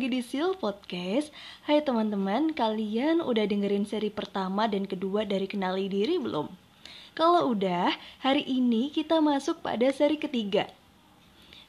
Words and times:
Lagi 0.00 0.16
di 0.16 0.24
Sil 0.24 0.56
Podcast. 0.56 1.28
Hai 1.68 1.84
teman-teman, 1.84 2.56
kalian 2.56 3.20
udah 3.20 3.44
dengerin 3.44 3.84
seri 3.84 4.08
pertama 4.08 4.64
dan 4.64 4.88
kedua 4.88 5.28
dari 5.28 5.44
Kenali 5.44 5.92
Diri 5.92 6.16
belum? 6.16 6.48
Kalau 7.12 7.52
udah, 7.52 7.92
hari 8.24 8.40
ini 8.48 8.88
kita 8.96 9.20
masuk 9.20 9.60
pada 9.60 9.84
seri 9.92 10.16
ketiga. 10.16 10.72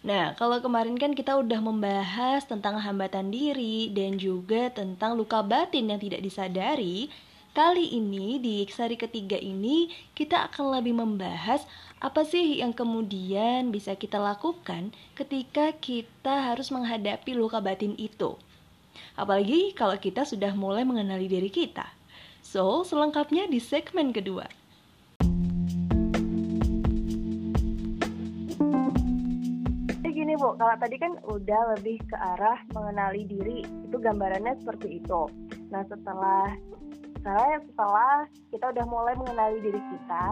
Nah, 0.07 0.31
kalau 0.39 0.63
kemarin 0.63 0.95
kan 0.95 1.11
kita 1.11 1.35
udah 1.43 1.59
membahas 1.59 2.47
tentang 2.47 2.79
hambatan 2.79 3.35
diri 3.35 3.91
dan 3.91 4.15
juga 4.15 4.71
tentang 4.71 5.19
luka 5.19 5.43
batin 5.43 5.91
yang 5.91 5.99
tidak 5.99 6.23
disadari, 6.23 7.11
Kali 7.51 7.99
ini 7.99 8.39
di 8.39 8.63
seri 8.71 8.95
ketiga 8.95 9.35
ini 9.35 9.91
kita 10.15 10.47
akan 10.47 10.79
lebih 10.79 10.95
membahas 10.95 11.67
apa 11.99 12.23
sih 12.23 12.63
yang 12.63 12.71
kemudian 12.71 13.75
bisa 13.75 13.91
kita 13.99 14.23
lakukan 14.23 14.95
ketika 15.19 15.75
kita 15.75 16.47
harus 16.47 16.71
menghadapi 16.71 17.35
luka 17.35 17.59
batin 17.59 17.91
itu. 17.99 18.39
Apalagi 19.19 19.75
kalau 19.75 19.99
kita 19.99 20.23
sudah 20.23 20.55
mulai 20.55 20.87
mengenali 20.87 21.27
diri 21.27 21.51
kita. 21.51 21.91
So, 22.39 22.87
selengkapnya 22.87 23.51
di 23.51 23.59
segmen 23.59 24.15
kedua. 24.15 24.47
gini 30.11 30.37
Bu, 30.37 30.53
kalau 30.55 30.75
tadi 30.79 30.95
kan 31.01 31.17
udah 31.27 31.61
lebih 31.75 31.97
ke 32.07 32.15
arah 32.15 32.61
mengenali 32.71 33.25
diri, 33.25 33.65
itu 33.65 33.97
gambarannya 33.97 34.53
seperti 34.63 35.01
itu. 35.01 35.27
Nah 35.73 35.81
setelah 35.87 36.51
Misalnya 37.21 37.61
setelah 37.69 38.25
kita 38.49 38.65
udah 38.73 38.85
mulai 38.89 39.13
mengenali 39.13 39.61
diri 39.61 39.77
kita, 39.77 40.25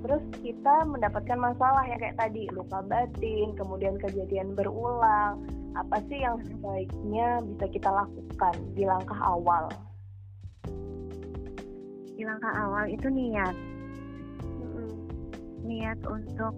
terus 0.00 0.24
kita 0.40 0.88
mendapatkan 0.88 1.36
masalah 1.36 1.84
yang 1.84 2.00
kayak 2.00 2.16
tadi 2.16 2.48
luka 2.56 2.80
batin, 2.88 3.52
kemudian 3.60 4.00
kejadian 4.00 4.56
berulang, 4.56 5.44
apa 5.76 6.00
sih 6.08 6.16
yang 6.16 6.40
sebaiknya 6.48 7.44
bisa 7.44 7.68
kita 7.68 7.92
lakukan 7.92 8.56
di 8.72 8.88
langkah 8.88 9.20
awal? 9.20 9.68
Di 12.16 12.24
langkah 12.24 12.56
awal 12.56 12.88
itu 12.88 13.12
niat, 13.12 13.52
niat 15.60 16.00
untuk 16.08 16.56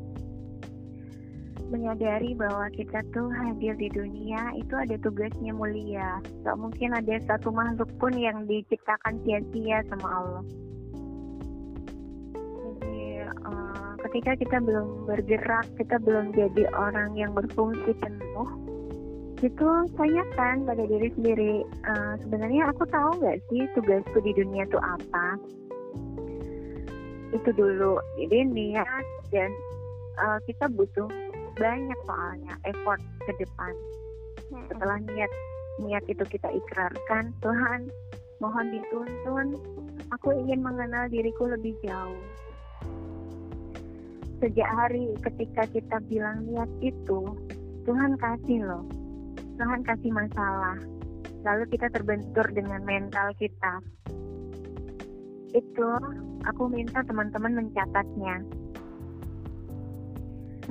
menyadari 1.73 2.37
bahwa 2.37 2.69
kita 2.77 3.01
tuh 3.17 3.33
hadir 3.33 3.73
di 3.81 3.89
dunia 3.89 4.53
itu 4.61 4.77
ada 4.77 5.01
tugasnya 5.01 5.57
mulia. 5.57 6.21
Gak 6.45 6.61
mungkin 6.61 6.93
ada 6.93 7.17
satu 7.25 7.49
makhluk 7.49 7.89
pun 7.97 8.13
yang 8.13 8.45
diciptakan 8.45 9.17
sia-sia 9.25 9.81
sama 9.89 10.09
Allah. 10.13 10.45
Jadi 12.61 13.25
uh, 13.49 13.93
ketika 14.05 14.37
kita 14.37 14.61
belum 14.61 15.09
bergerak, 15.09 15.67
kita 15.81 15.97
belum 16.05 16.37
jadi 16.37 16.69
orang 16.77 17.17
yang 17.17 17.33
berfungsi 17.33 17.97
penuh, 17.97 18.49
itu 19.41 19.69
tanyakan 19.99 20.69
pada 20.69 20.85
diri 20.87 21.09
sendiri, 21.19 21.55
uh, 21.89 22.15
sebenarnya 22.23 22.71
aku 22.71 22.87
tahu 22.87 23.19
nggak 23.19 23.41
sih 23.51 23.65
tugasku 23.75 24.21
di 24.23 24.37
dunia 24.37 24.69
itu 24.69 24.79
apa? 24.79 25.41
Itu 27.33 27.51
dulu. 27.57 27.97
Jadi 28.21 28.39
niat 28.53 29.05
dan 29.33 29.51
uh, 30.21 30.39
kita 30.45 30.69
butuh 30.71 31.09
banyak 31.57 31.99
soalnya 32.07 32.55
effort 32.67 33.01
ke 33.25 33.33
depan. 33.41 33.75
Hmm. 34.53 34.69
setelah 34.69 35.01
niat 35.01 35.33
niat 35.81 36.05
itu 36.09 36.25
kita 36.29 36.49
ikrarkan 36.53 37.33
Tuhan 37.41 37.89
mohon 38.45 38.67
dituntun. 38.69 39.57
Aku 40.13 40.29
ingin 40.37 40.61
mengenal 40.61 41.09
diriku 41.09 41.49
lebih 41.49 41.73
jauh. 41.81 42.21
Sejak 44.43 44.69
hari 44.69 45.15
ketika 45.25 45.65
kita 45.73 45.97
bilang 46.11 46.45
niat 46.45 46.69
itu 46.85 47.33
Tuhan 47.89 48.21
kasih 48.21 48.61
loh. 48.67 48.85
Tuhan 49.57 49.81
kasih 49.87 50.13
masalah. 50.13 50.77
Lalu 51.47 51.65
kita 51.73 51.89
terbentur 51.89 52.45
dengan 52.53 52.83
mental 52.85 53.33
kita. 53.41 53.81
Itu 55.57 55.91
aku 56.45 56.63
minta 56.69 57.01
teman-teman 57.07 57.63
mencatatnya 57.63 58.43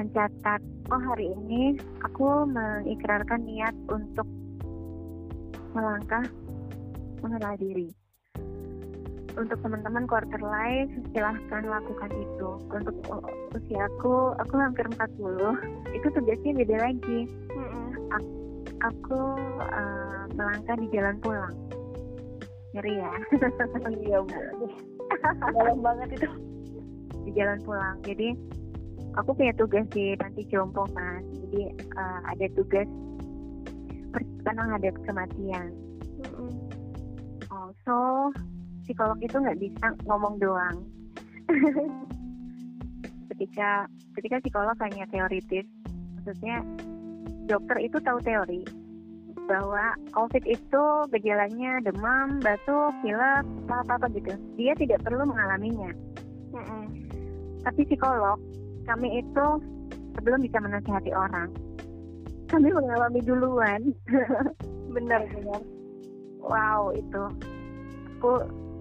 mencatat 0.02 0.62
oh 0.90 1.02
hari 1.14 1.30
ini 1.30 1.78
aku 2.02 2.50
mengikrarkan 2.50 3.46
niat 3.46 3.78
untuk 3.86 4.26
melangkah 5.78 6.26
mengenal 7.22 7.54
diri. 7.62 7.94
Untuk 9.38 9.62
teman-teman 9.64 10.10
quarter 10.10 10.42
life 10.42 10.92
silahkan 11.14 11.64
lakukan 11.64 12.12
itu. 12.18 12.50
Untuk 12.74 12.98
usiaku 13.54 14.36
aku 14.42 14.54
hampir 14.58 14.90
40 14.90 15.96
itu 15.96 16.08
tugasnya 16.18 16.52
beda 16.66 16.78
lagi. 16.82 17.20
Aku, 18.12 18.32
aku 18.84 19.20
uh, 19.62 20.26
melangkah 20.34 20.76
di 20.82 20.88
jalan 20.92 21.16
pulang. 21.22 21.56
Ngeri 22.76 22.94
ya? 23.00 23.14
Iya 24.02 24.20
bu. 24.26 24.68
Dalam 25.56 25.80
banget 25.80 26.10
itu. 26.20 26.28
Di 27.24 27.32
jalan 27.38 27.64
pulang. 27.64 27.96
Jadi 28.04 28.36
aku 29.20 29.36
punya 29.36 29.54
tugas 29.60 29.86
di 29.92 30.16
nanti 30.20 30.48
jompo 30.48 30.88
mas 30.96 31.24
jadi 31.48 31.74
uh, 31.98 32.20
ada 32.32 32.46
tugas 32.56 32.88
ada 34.52 34.90
kematian 35.06 35.72
mm-hmm. 36.24 36.50
oh 37.52 37.70
so 37.86 37.98
psikolog 38.84 39.20
itu 39.24 39.36
nggak 39.36 39.60
bisa 39.60 39.86
ngomong 40.08 40.36
doang 40.40 40.78
ketika 43.36 43.88
ketika 44.20 44.36
psikolog 44.44 44.76
hanya 44.84 45.08
teoritis 45.12 45.68
maksudnya 46.20 46.64
dokter 47.48 47.78
itu 47.84 47.98
tahu 48.04 48.20
teori 48.24 48.64
bahwa 49.50 50.00
COVID 50.16 50.48
itu 50.48 50.84
gejalanya 51.12 51.84
demam, 51.84 52.40
batuk, 52.40 52.96
pilek, 53.04 53.44
apa-apa 53.68 54.08
gitu. 54.16 54.32
Dia 54.56 54.72
tidak 54.80 55.04
perlu 55.04 55.28
mengalaminya. 55.28 55.92
Mm 56.56 56.64
-mm. 56.64 56.84
Tapi 57.68 57.84
psikolog 57.84 58.40
kami 58.88 59.22
itu 59.22 59.48
sebelum 60.20 60.40
bisa 60.44 60.58
menasihati 60.60 61.12
orang. 61.16 61.50
Kami 62.52 62.68
mengalami 62.72 63.20
duluan. 63.24 63.82
Benar. 64.96 65.24
Benar 65.32 65.62
wow 66.42 66.92
itu. 66.94 67.24
Aku 68.18 68.34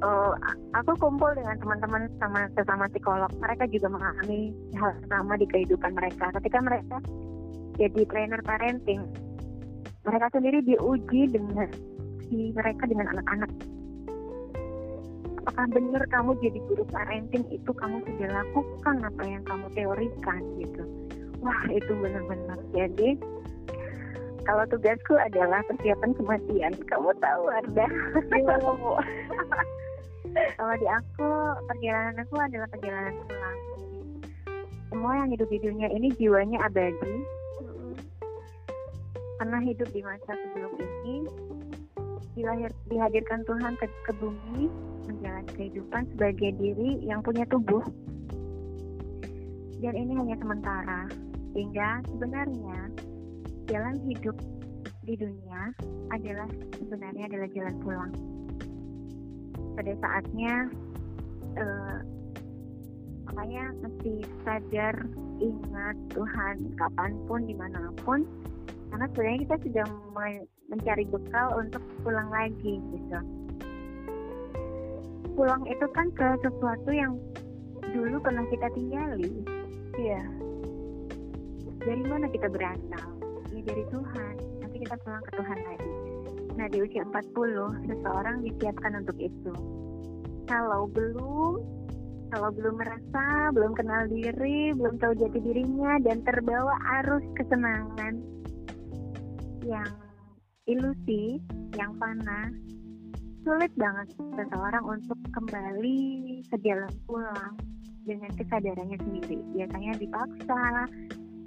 uh, 0.05 0.33
aku 0.77 0.93
kumpul 1.01 1.33
dengan 1.37 1.57
teman-teman 1.61 2.09
sama 2.21 2.49
sesama 2.57 2.85
psikolog. 2.93 3.31
Mereka 3.41 3.69
juga 3.73 3.89
mengalami 3.93 4.53
hal 4.77 4.93
sama 5.09 5.37
di 5.37 5.47
kehidupan 5.49 5.97
mereka. 5.97 6.33
Ketika 6.41 6.59
mereka 6.61 6.97
jadi 7.77 8.01
trainer 8.09 8.41
parenting 8.45 9.05
mereka 10.05 10.33
sendiri 10.33 10.65
diuji 10.65 11.29
dengan 11.29 11.69
si 12.29 12.53
mereka 12.57 12.89
dengan 12.89 13.13
anak-anak 13.17 13.51
apakah 15.41 15.67
benar 15.73 16.05
kamu 16.13 16.37
jadi 16.45 16.59
guru 16.69 16.85
parenting 16.93 17.45
itu 17.49 17.71
kamu 17.73 18.05
sudah 18.05 18.29
lakukan 18.45 18.97
apa 19.09 19.23
yang 19.25 19.43
kamu 19.49 19.67
teorikan 19.73 20.41
gitu. 20.61 20.83
Wah 21.41 21.63
itu 21.73 21.93
benar-benar. 21.97 22.61
Jadi 22.77 23.17
kalau 24.45 24.65
tugasku 24.69 25.17
adalah 25.17 25.65
persiapan 25.65 26.13
kematian. 26.13 26.73
Kamu 26.85 27.17
tahu 27.17 27.43
Arda? 27.49 27.87
Gimana 28.37 28.71
bu 28.77 29.01
kalau 30.31 30.75
di 30.79 30.87
aku 30.87 31.31
perjalanan 31.67 32.23
aku 32.23 32.35
adalah 32.39 32.69
perjalanan 32.71 33.15
pulang. 33.27 33.59
Semua 34.91 35.13
yang 35.23 35.29
hidup 35.35 35.49
di 35.51 35.59
dunia 35.59 35.89
ini 35.91 36.09
jiwanya 36.15 36.59
abadi. 36.67 37.15
Pernah 39.41 39.63
hidup 39.65 39.89
di 39.91 40.01
masa 40.05 40.37
sebelum 40.37 40.73
ini 40.79 41.17
dilahir 42.41 42.73
dihadirkan 42.89 43.45
Tuhan 43.45 43.77
ke, 43.77 43.87
ke 44.09 44.13
bumi 44.17 44.73
menjalani 45.05 45.51
kehidupan 45.53 46.09
sebagai 46.17 46.57
diri 46.57 47.05
yang 47.05 47.21
punya 47.21 47.45
tubuh. 47.53 47.85
Dan 49.81 49.93
ini 49.97 50.13
hanya 50.17 50.37
sementara 50.41 51.09
sehingga 51.53 52.01
sebenarnya 52.09 52.79
jalan 53.69 53.97
hidup 54.09 54.37
di 55.05 55.15
dunia 55.21 55.73
adalah 56.13 56.49
sebenarnya 56.81 57.25
adalah 57.29 57.49
jalan 57.53 57.77
pulang. 57.85 58.13
Pada 59.77 59.93
saatnya 60.01 60.55
eh, 61.57 61.97
makanya 63.29 63.65
mesti 63.85 64.13
sadar 64.45 64.95
ingat 65.41 65.97
Tuhan 66.13 66.77
kapan 66.77 67.13
pun 67.25 67.41
di 67.49 67.57
mana 67.57 67.89
pun 68.05 68.25
karena 68.91 69.07
sebenarnya 69.15 69.41
kita 69.47 69.57
sudah 69.71 69.87
mencari 70.71 71.05
bekal 71.07 71.47
untuk 71.59 71.83
pulang 72.03 72.31
lagi 72.31 72.79
gitu. 72.79 73.19
Pulang 75.39 75.63
itu 75.71 75.87
kan 75.95 76.07
ke 76.13 76.29
sesuatu 76.43 76.91
yang 76.91 77.15
dulu 77.95 78.19
pernah 78.21 78.45
kita 78.51 78.67
tinggali. 78.75 79.33
Iya. 79.97 80.23
Dari 81.81 82.03
mana 82.05 82.29
kita 82.29 82.51
berasal? 82.51 83.07
Ya 83.55 83.61
dari 83.65 83.85
Tuhan. 83.89 84.35
Nanti 84.61 84.77
kita 84.85 84.95
pulang 85.01 85.23
ke 85.25 85.33
Tuhan 85.39 85.59
lagi. 85.65 85.93
Nah 86.59 86.67
di 86.69 86.79
usia 86.85 87.03
40 87.09 87.89
seseorang 87.89 88.37
disiapkan 88.45 88.93
untuk 89.01 89.17
itu. 89.17 89.55
Kalau 90.51 90.91
belum 90.91 91.63
kalau 92.31 92.55
belum 92.55 92.79
merasa, 92.79 93.51
belum 93.51 93.75
kenal 93.75 94.07
diri, 94.07 94.71
belum 94.71 95.03
tahu 95.03 95.19
jati 95.19 95.43
dirinya, 95.43 95.99
dan 95.99 96.23
terbawa 96.23 96.79
arus 97.03 97.27
kesenangan 97.35 98.23
yang 99.71 99.91
ilusi 100.67 101.39
yang 101.79 101.95
fana 102.03 102.51
sulit 103.47 103.73
banget 103.79 104.11
seseorang 104.19 104.85
untuk 104.85 105.17
kembali 105.33 106.01
ke 106.51 106.57
jalan 106.67 106.93
pulang 107.07 107.55
dengan 108.05 108.31
kesadarannya 108.35 108.99
sendiri 108.99 109.39
biasanya 109.55 109.93
dipaksa 109.97 110.91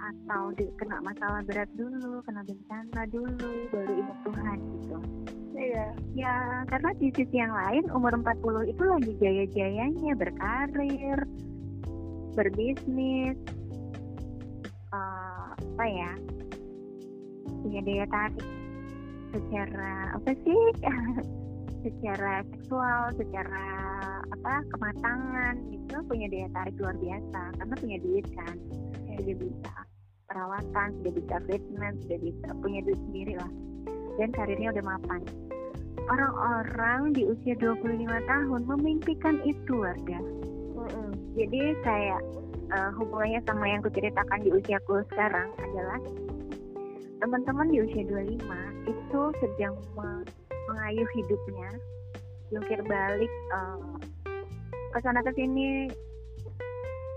atau 0.04 0.52
di, 0.56 0.68
kena 0.80 1.00
masalah 1.04 1.40
berat 1.44 1.68
dulu 1.76 2.24
kena 2.24 2.42
bencana 2.44 3.02
dulu 3.12 3.50
baru 3.70 3.92
ingat 3.92 4.18
Tuhan 4.24 4.58
gitu 4.80 4.98
Iya. 5.54 5.86
ya 6.18 6.34
karena 6.66 6.90
di 6.98 7.14
sisi 7.14 7.38
yang 7.38 7.54
lain 7.54 7.86
umur 7.94 8.10
40 8.10 8.74
itu 8.74 8.82
lagi 8.82 9.12
jaya-jayanya 9.22 10.12
berkarir 10.18 11.18
berbisnis 12.34 13.38
eh, 14.90 15.46
apa 15.54 15.84
ya 15.86 16.12
punya 17.44 17.80
daya 17.84 18.06
tarik 18.08 18.46
secara 19.34 19.92
apa 20.16 20.30
sih? 20.44 20.60
Secara 21.84 22.40
seksual 22.48 23.12
secara 23.12 23.66
apa 24.24 24.54
kematangan 24.72 25.68
gitu 25.68 26.00
punya 26.08 26.32
daya 26.32 26.48
tarik 26.56 26.72
luar 26.80 26.96
biasa. 26.96 27.42
Karena 27.60 27.74
punya 27.76 27.98
duit 28.00 28.26
kan 28.32 28.56
sudah 29.04 29.36
bisa 29.36 29.74
perawatan 30.24 30.88
sudah 30.96 31.12
bisa 31.12 31.34
treatment 31.44 31.96
sudah 32.08 32.18
bisa 32.24 32.48
punya 32.64 32.80
duit 32.88 33.00
sendiri 33.12 33.36
lah. 33.36 33.52
Dan 34.16 34.32
karirnya 34.32 34.72
udah 34.72 34.84
mapan. 34.96 35.20
Orang-orang 36.08 37.12
di 37.12 37.28
usia 37.28 37.52
25 37.60 37.84
tahun 38.32 38.60
memimpikan 38.64 39.44
itu 39.44 39.72
warga. 39.76 40.20
Mm-mm. 40.84 41.16
jadi 41.32 41.72
kayak 41.80 42.20
eh, 42.76 42.90
hubungannya 43.00 43.40
sama 43.48 43.64
yang 43.64 43.80
kuceritakan 43.80 44.40
di 44.44 44.52
usiaku 44.52 45.00
sekarang 45.12 45.48
adalah 45.56 45.96
teman-teman 47.24 47.72
di 47.72 47.80
usia 47.80 48.04
25 48.04 48.36
itu 48.84 49.20
sedang 49.40 49.72
me- 49.96 50.28
mengayuh 50.68 51.08
hidupnya 51.16 51.72
jungkir 52.52 52.84
balik 52.84 53.32
eh, 53.32 53.96
ke 54.92 54.98
sana 55.00 55.24
ke 55.24 55.32
sini 55.32 55.88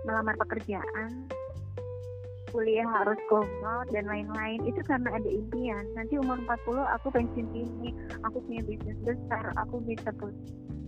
melamar 0.07 0.39
pekerjaan 0.39 1.27
kuliah 2.55 2.87
harus 2.87 3.19
komat 3.27 3.91
dan 3.91 4.07
lain-lain. 4.07 4.63
Itu 4.63 4.79
karena 4.87 5.19
ada 5.19 5.27
impian. 5.27 5.83
Nanti 5.99 6.15
umur 6.15 6.39
40 6.47 6.79
aku 6.95 7.11
pensiun 7.11 7.47
dini 7.51 7.91
aku 8.23 8.39
punya 8.47 8.63
bisnis 8.63 8.95
besar 9.03 9.51
aku 9.59 9.83
bisa 9.83 10.07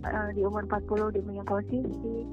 eh, 0.08 0.30
di 0.32 0.48
umur 0.48 0.64
40 0.64 1.12
udah 1.12 1.22
punya 1.28 1.44
posisi 1.44 2.24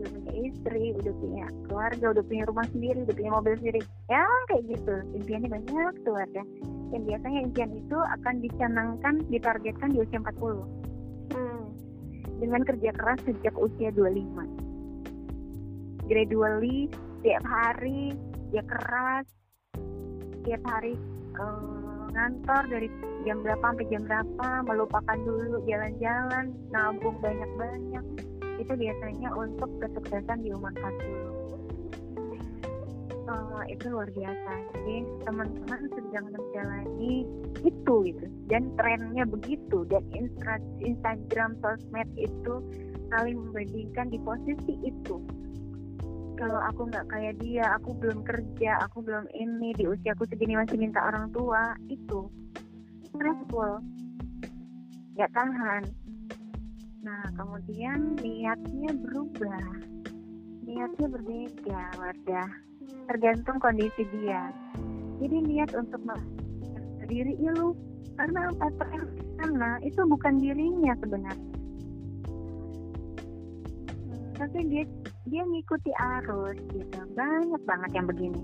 udah 0.00 0.10
punya 0.16 0.32
istri 0.48 0.84
udah 0.96 1.14
punya 1.20 1.46
keluarga 1.68 2.06
udah 2.16 2.24
punya 2.24 2.44
rumah 2.48 2.66
sendiri 2.72 2.98
udah 3.04 3.14
punya 3.14 3.30
mobil 3.30 3.54
sendiri. 3.60 3.80
Ya 4.08 4.24
kayak 4.48 4.64
gitu. 4.72 4.94
Impiannya 5.20 5.48
banyak 5.52 5.94
tuh 6.02 6.16
ada 6.16 6.42
dan 6.90 7.00
biasanya 7.06 7.40
impian 7.46 7.70
itu 7.76 7.96
akan 7.96 8.34
dicanangkan 8.42 9.14
ditargetkan 9.30 9.88
di 9.94 10.02
usia 10.02 10.18
40 10.18 10.66
Hmm. 11.30 11.70
dengan 12.42 12.66
kerja 12.66 12.90
keras 12.90 13.22
sejak 13.22 13.54
usia 13.54 13.94
25 13.94 14.50
gradually 16.10 16.90
tiap 17.22 17.46
hari 17.46 18.18
dia 18.50 18.66
keras. 18.66 19.26
Tiap 20.42 20.62
hari 20.66 20.98
eh, 21.38 22.04
ngantor 22.10 22.62
dari 22.66 22.88
jam 23.22 23.46
berapa 23.46 23.62
sampai 23.62 23.86
jam 23.92 24.02
berapa 24.08 24.48
melupakan 24.66 25.18
dulu 25.22 25.62
jalan-jalan 25.70 26.50
nabung 26.74 27.14
banyak-banyak 27.22 28.04
itu 28.60 28.72
biasanya 28.76 29.28
untuk 29.32 29.70
kesuksesan 29.80 30.44
di 30.44 30.52
umur 30.52 30.70
40 30.76 31.40
Eh, 33.30 33.78
itu 33.78 33.86
luar 33.92 34.10
biasa. 34.10 34.52
Jadi 34.74 34.96
teman-teman 35.22 35.80
sedang 35.94 36.26
menjalani 36.34 37.22
itu 37.62 37.94
gitu. 38.10 38.26
Dan 38.50 38.74
trennya 38.74 39.22
begitu. 39.22 39.86
Dan 39.86 40.02
Instagram 40.82 41.54
sosmed 41.62 42.10
itu 42.18 42.54
saling 43.14 43.38
membandingkan 43.38 44.10
di 44.10 44.18
posisi 44.26 44.74
itu. 44.82 45.22
Kalau 46.34 46.58
aku 46.72 46.88
nggak 46.88 47.06
kayak 47.12 47.36
dia 47.44 47.68
aku 47.76 47.92
belum 48.00 48.24
kerja 48.24 48.80
aku 48.88 49.04
belum 49.04 49.28
ini 49.36 49.76
di 49.76 49.84
usiaku 49.84 50.24
segini 50.26 50.56
masih 50.56 50.80
minta 50.80 50.98
orang 51.04 51.28
tua 51.30 51.76
itu. 51.86 52.26
Stressful. 53.12 53.84
Nggak 55.14 55.30
tahan 55.36 55.82
nah 57.00 57.24
kemudian 57.36 58.20
niatnya 58.20 58.92
berubah. 59.00 59.66
Niatnya 60.64 61.06
berbeda 61.10 61.80
Wardah 61.96 62.50
tergantung 63.10 63.58
kondisi 63.58 64.06
dia. 64.14 64.54
Jadi 65.18 65.36
niat 65.42 65.74
untuk 65.74 65.98
diri 67.10 67.34
ya 67.42 67.50
lu 67.58 67.74
karena 68.14 68.54
pattern 68.54 69.04
sana 69.40 69.82
itu 69.82 70.00
bukan 70.06 70.38
dirinya 70.38 70.94
sebenarnya. 71.02 71.54
Tapi 74.38 74.58
dia 74.70 74.84
dia 75.26 75.42
ngikuti 75.44 75.90
arus 75.90 76.56
gitu. 76.70 77.00
Banyak 77.18 77.62
banget 77.66 77.90
yang 77.98 78.06
begini. 78.06 78.42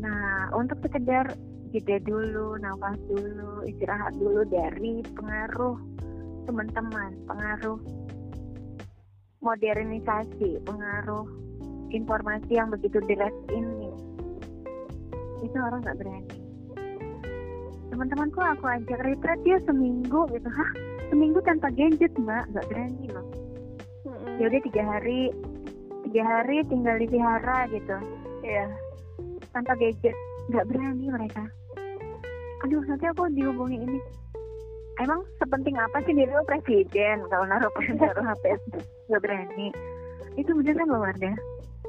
Nah 0.00 0.50
untuk 0.56 0.80
sekedar 0.80 1.36
jeda 1.74 1.98
dulu 2.06 2.54
nafas 2.62 2.94
dulu 3.10 3.66
istirahat 3.66 4.14
dulu 4.14 4.46
dari 4.46 5.02
pengaruh 5.18 5.74
teman-teman 6.46 7.10
pengaruh 7.26 7.82
modernisasi 9.42 10.62
pengaruh 10.62 11.26
informasi 11.94 12.58
yang 12.58 12.70
begitu 12.74 12.98
deras 13.06 13.34
ini. 13.54 13.90
Itu 15.46 15.56
orang 15.58 15.82
nggak 15.86 15.98
berani. 15.98 16.38
Teman-temanku 17.94 18.40
aku 18.42 18.64
ajak 18.66 18.98
retret 19.06 19.38
dia 19.46 19.58
seminggu 19.62 20.26
gitu. 20.34 20.48
Hah? 20.50 20.70
Seminggu 21.14 21.38
tanpa 21.46 21.70
gadget 21.70 22.10
mbak. 22.18 22.50
Nggak 22.50 22.66
berani 22.66 23.06
loh. 23.14 23.26
Ya 24.42 24.50
udah 24.50 24.60
tiga 24.66 24.82
hari. 24.82 25.30
Tiga 26.10 26.22
hari 26.26 26.56
tinggal 26.66 26.96
di 26.98 27.06
vihara 27.06 27.66
gitu. 27.70 27.96
Iya. 28.44 28.66
tanpa 29.54 29.78
gadget 29.78 30.12
nggak 30.50 30.66
berani 30.68 31.06
mereka 31.08 31.44
aduh 32.64 32.82
nanti 32.88 33.04
aku 33.08 33.28
dihubungi 33.32 33.78
ini 33.80 34.00
emang 35.00 35.20
sepenting 35.40 35.76
apa 35.76 36.00
sih 36.04 36.16
diri 36.16 36.32
lo 36.32 36.44
presiden 36.48 37.24
kalau 37.28 37.44
naruh 37.48 37.72
naruh 38.00 38.24
HP 38.24 38.44
nggak 39.12 39.22
berani 39.22 39.68
itu 40.34 40.50
beneran 40.50 40.88
loh 40.90 41.02
Wardah 41.04 41.36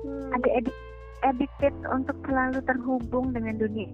Hmm. 0.06 0.38
ada 0.38 0.50
edik 0.62 0.76
addicted 1.26 1.74
untuk 1.90 2.14
selalu 2.30 2.62
terhubung 2.62 3.34
dengan 3.34 3.58
dunia 3.58 3.90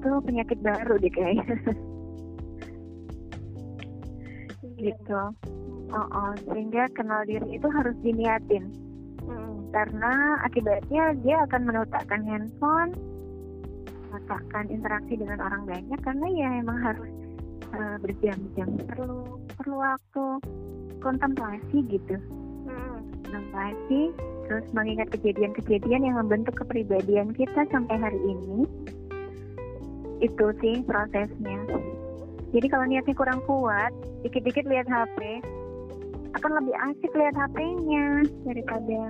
itu 0.00 0.08
penyakit 0.24 0.58
baru 0.64 0.96
deh 0.96 1.12
kayaknya 1.12 1.44
Iya. 4.74 4.96
gitu 4.96 5.20
oh, 5.94 6.08
oh. 6.08 6.32
sehingga 6.50 6.90
kenal 6.96 7.22
diri 7.28 7.56
itu 7.56 7.68
harus 7.70 7.94
diniatin. 8.02 8.68
Karena 9.74 10.38
akibatnya 10.46 11.18
dia 11.26 11.42
akan 11.50 11.66
meletakkan 11.66 12.22
handphone 12.22 12.94
meletakkan 14.14 14.70
interaksi 14.70 15.18
dengan 15.18 15.42
orang 15.42 15.66
banyak 15.66 15.98
karena 16.06 16.26
ya 16.30 16.48
emang 16.62 16.78
harus 16.78 17.10
eh, 17.74 17.96
berjam-jam 17.98 18.78
perlu 18.86 19.42
perlu 19.58 19.76
waktu 19.82 20.24
kontemplasi 21.02 21.82
gitu 21.90 22.16
Mm-mm. 22.70 23.02
kontemplasi 23.26 24.14
terus 24.46 24.66
mengingat 24.70 25.10
kejadian-kejadian 25.10 26.06
yang 26.06 26.16
membentuk 26.22 26.54
kepribadian 26.54 27.34
kita 27.34 27.66
sampai 27.74 27.98
hari 27.98 28.20
ini 28.22 28.70
itu 30.22 30.46
sih 30.62 30.86
prosesnya 30.86 31.58
jadi 32.54 32.66
kalau 32.70 32.86
niatnya 32.86 33.18
kurang 33.18 33.42
kuat 33.50 33.90
dikit-dikit 34.22 34.70
lihat 34.70 34.86
HP 34.86 35.42
akan 36.38 36.50
lebih 36.62 36.74
asik 36.78 37.10
lihat 37.18 37.34
HP-nya 37.34 38.22
daripada 38.46 39.00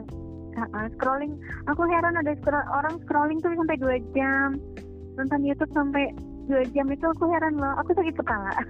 scrolling. 0.97 1.35
Aku 1.71 1.83
heran 1.87 2.19
ada 2.19 2.33
scroll, 2.39 2.67
orang 2.71 2.95
scrolling 3.05 3.39
tuh 3.43 3.55
sampai 3.55 3.77
dua 3.79 3.97
jam. 4.15 4.59
Nonton 5.15 5.47
YouTube 5.47 5.71
sampai 5.75 6.11
dua 6.47 6.63
jam 6.75 6.87
itu 6.91 7.07
aku 7.07 7.31
heran 7.31 7.59
loh. 7.59 7.75
Aku 7.83 7.95
sakit 7.95 8.15
kepala 8.19 8.53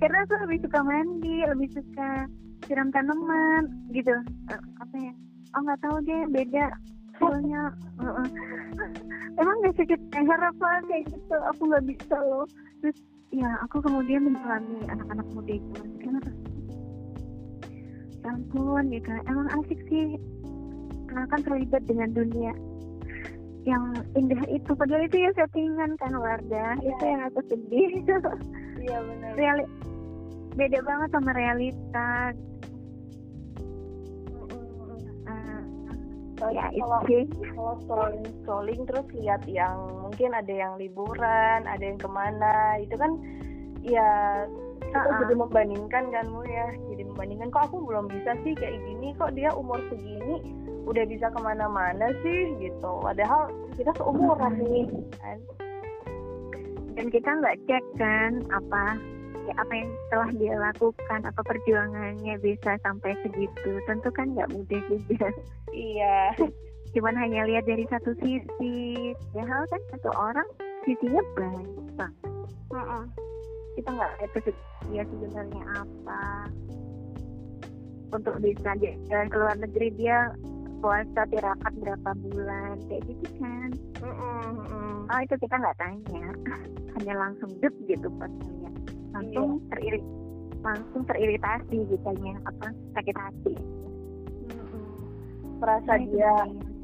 karena 0.00 0.24
aku 0.24 0.34
lebih 0.48 0.64
suka 0.64 0.80
mandi 0.80 1.44
lebih 1.44 1.68
suka 1.76 2.24
siram 2.64 2.88
tanaman 2.88 3.68
gitu. 3.92 4.16
Eh, 4.48 4.60
apa 4.80 4.96
ya? 4.96 5.12
Oh 5.52 5.60
nggak 5.60 5.80
tahu 5.84 5.96
deh 6.08 6.24
beda 6.32 6.72
Heeh. 7.22 8.28
emang 9.38 9.56
gak 9.62 9.76
sakit 9.78 10.00
leher 10.10 10.40
apa 10.42 10.68
kayak 10.90 11.04
gitu. 11.06 11.36
Aku 11.54 11.70
nggak 11.70 11.84
bisa 11.86 12.16
loh. 12.18 12.46
Terus 12.82 12.98
ya 13.30 13.50
aku 13.62 13.78
kemudian 13.78 14.26
mengalami 14.26 14.82
anak-anak 14.90 15.26
muda 15.30 15.54
itu. 15.54 15.80
Ya 16.02 16.18
ampun 18.26 18.90
gitu 18.90 19.10
emang 19.26 19.48
asik 19.62 19.80
sih. 19.90 20.18
Karena 21.10 21.26
kan 21.28 21.40
terlibat 21.44 21.82
dengan 21.84 22.10
dunia 22.16 22.54
yang 23.62 23.94
indah 24.16 24.42
itu. 24.50 24.70
Padahal 24.74 25.06
itu 25.06 25.22
ya 25.22 25.30
settingan 25.36 25.94
kan 26.00 26.16
Wardah 26.16 26.80
itu 26.82 27.02
yang 27.02 27.22
aku 27.28 27.40
sedih. 27.50 28.02
Iya 28.82 28.98
benar. 28.98 29.30
reali 29.38 29.64
beda 30.58 30.78
banget 30.84 31.08
sama 31.14 31.30
realitas 31.32 32.34
Mm-mm. 34.42 35.62
Eh, 36.42 36.50
ya 36.50 36.66
kalau 36.74 37.00
kalau 37.54 37.74
scrolling 37.86 38.26
scrolling 38.42 38.82
terus 38.90 39.06
lihat 39.14 39.42
yang 39.46 39.78
mungkin 40.02 40.34
ada 40.34 40.50
yang 40.50 40.74
liburan 40.76 41.62
ada 41.64 41.80
yang 41.80 41.96
ke 41.96 42.10
mana 42.10 42.76
itu 42.82 42.98
kan 42.98 43.14
ya 43.86 44.10
kita 44.92 45.08
Uh-uh. 45.08 45.20
jadi 45.24 45.34
membandingkan 45.40 46.04
kan 46.12 46.24
Bu 46.28 46.44
ya? 46.44 46.68
Jadi 46.92 47.02
membandingkan. 47.08 47.48
Kok 47.48 47.64
aku 47.72 47.76
belum 47.88 48.12
bisa 48.12 48.36
sih 48.44 48.52
kayak 48.52 48.76
gini? 48.84 49.16
Kok 49.16 49.32
dia 49.32 49.48
umur 49.56 49.80
segini 49.88 50.44
udah 50.84 51.04
bisa 51.08 51.32
ke 51.32 51.38
mana-mana 51.40 52.12
sih? 52.20 52.52
Gitu. 52.60 52.90
Padahal 53.00 53.48
kita 53.80 53.96
seumuran 53.96 54.60
nih 54.60 54.84
kan? 55.16 55.38
Dan 56.92 57.08
kita 57.08 57.30
nggak 57.40 57.56
cek 57.64 57.84
kan 57.96 58.44
apa 58.52 59.00
ya 59.48 59.56
apa 59.58 59.72
yang 59.72 59.90
telah 60.12 60.30
dia 60.36 60.54
lakukan 60.60 61.20
apa 61.24 61.40
perjuangannya 61.40 62.36
bisa 62.44 62.76
sampai 62.84 63.16
segitu. 63.24 63.80
Tentu 63.88 64.12
kan 64.12 64.36
nggak 64.36 64.52
mudah 64.52 64.80
juga. 64.92 65.32
Iya. 65.72 66.36
Cuman 66.92 67.16
hanya 67.16 67.48
lihat 67.48 67.64
dari 67.64 67.88
satu 67.88 68.12
sisi. 68.20 69.16
Padahal 69.32 69.64
kan 69.72 69.80
satu 69.96 70.10
orang 70.12 70.48
sisinya 70.84 71.24
banyak 71.32 71.88
banget. 71.96 73.21
Kita 73.76 73.88
nggak 73.88 74.12
ke 74.36 74.52
dia 74.90 75.02
sebenarnya 75.08 75.62
apa 75.80 76.22
untuk 78.12 78.34
bisa 78.44 78.70
jalan 79.08 79.28
ke 79.32 79.36
luar 79.40 79.56
negeri 79.56 79.88
dia 79.96 80.28
puasa 80.82 81.22
tirakat 81.30 81.72
berapa 81.78 82.10
bulan 82.26 82.74
kayak 82.90 83.02
gitu 83.06 83.26
kan 83.38 83.70
Mm-mm, 84.02 84.42
mm-mm. 84.58 84.92
oh 85.08 85.20
itu 85.22 85.34
kita 85.38 85.54
nggak 85.56 85.78
tanya 85.78 86.26
hanya 86.98 87.14
langsung 87.16 87.50
dep 87.62 87.72
gitu 87.86 88.10
pas 88.18 88.28
lihat 88.28 88.74
langsung 89.14 89.62
teririt 89.70 90.04
langsung 90.62 91.02
teriritasi 91.06 91.76
gitu 91.86 92.10
ya 92.20 92.34
apa 92.44 92.68
sakit 92.98 93.16
hati 93.16 93.54
Mm-mm. 94.50 94.90
merasa 95.62 95.92
Nah, 95.96 96.02
dia 96.02 96.10
dia. 96.10 96.34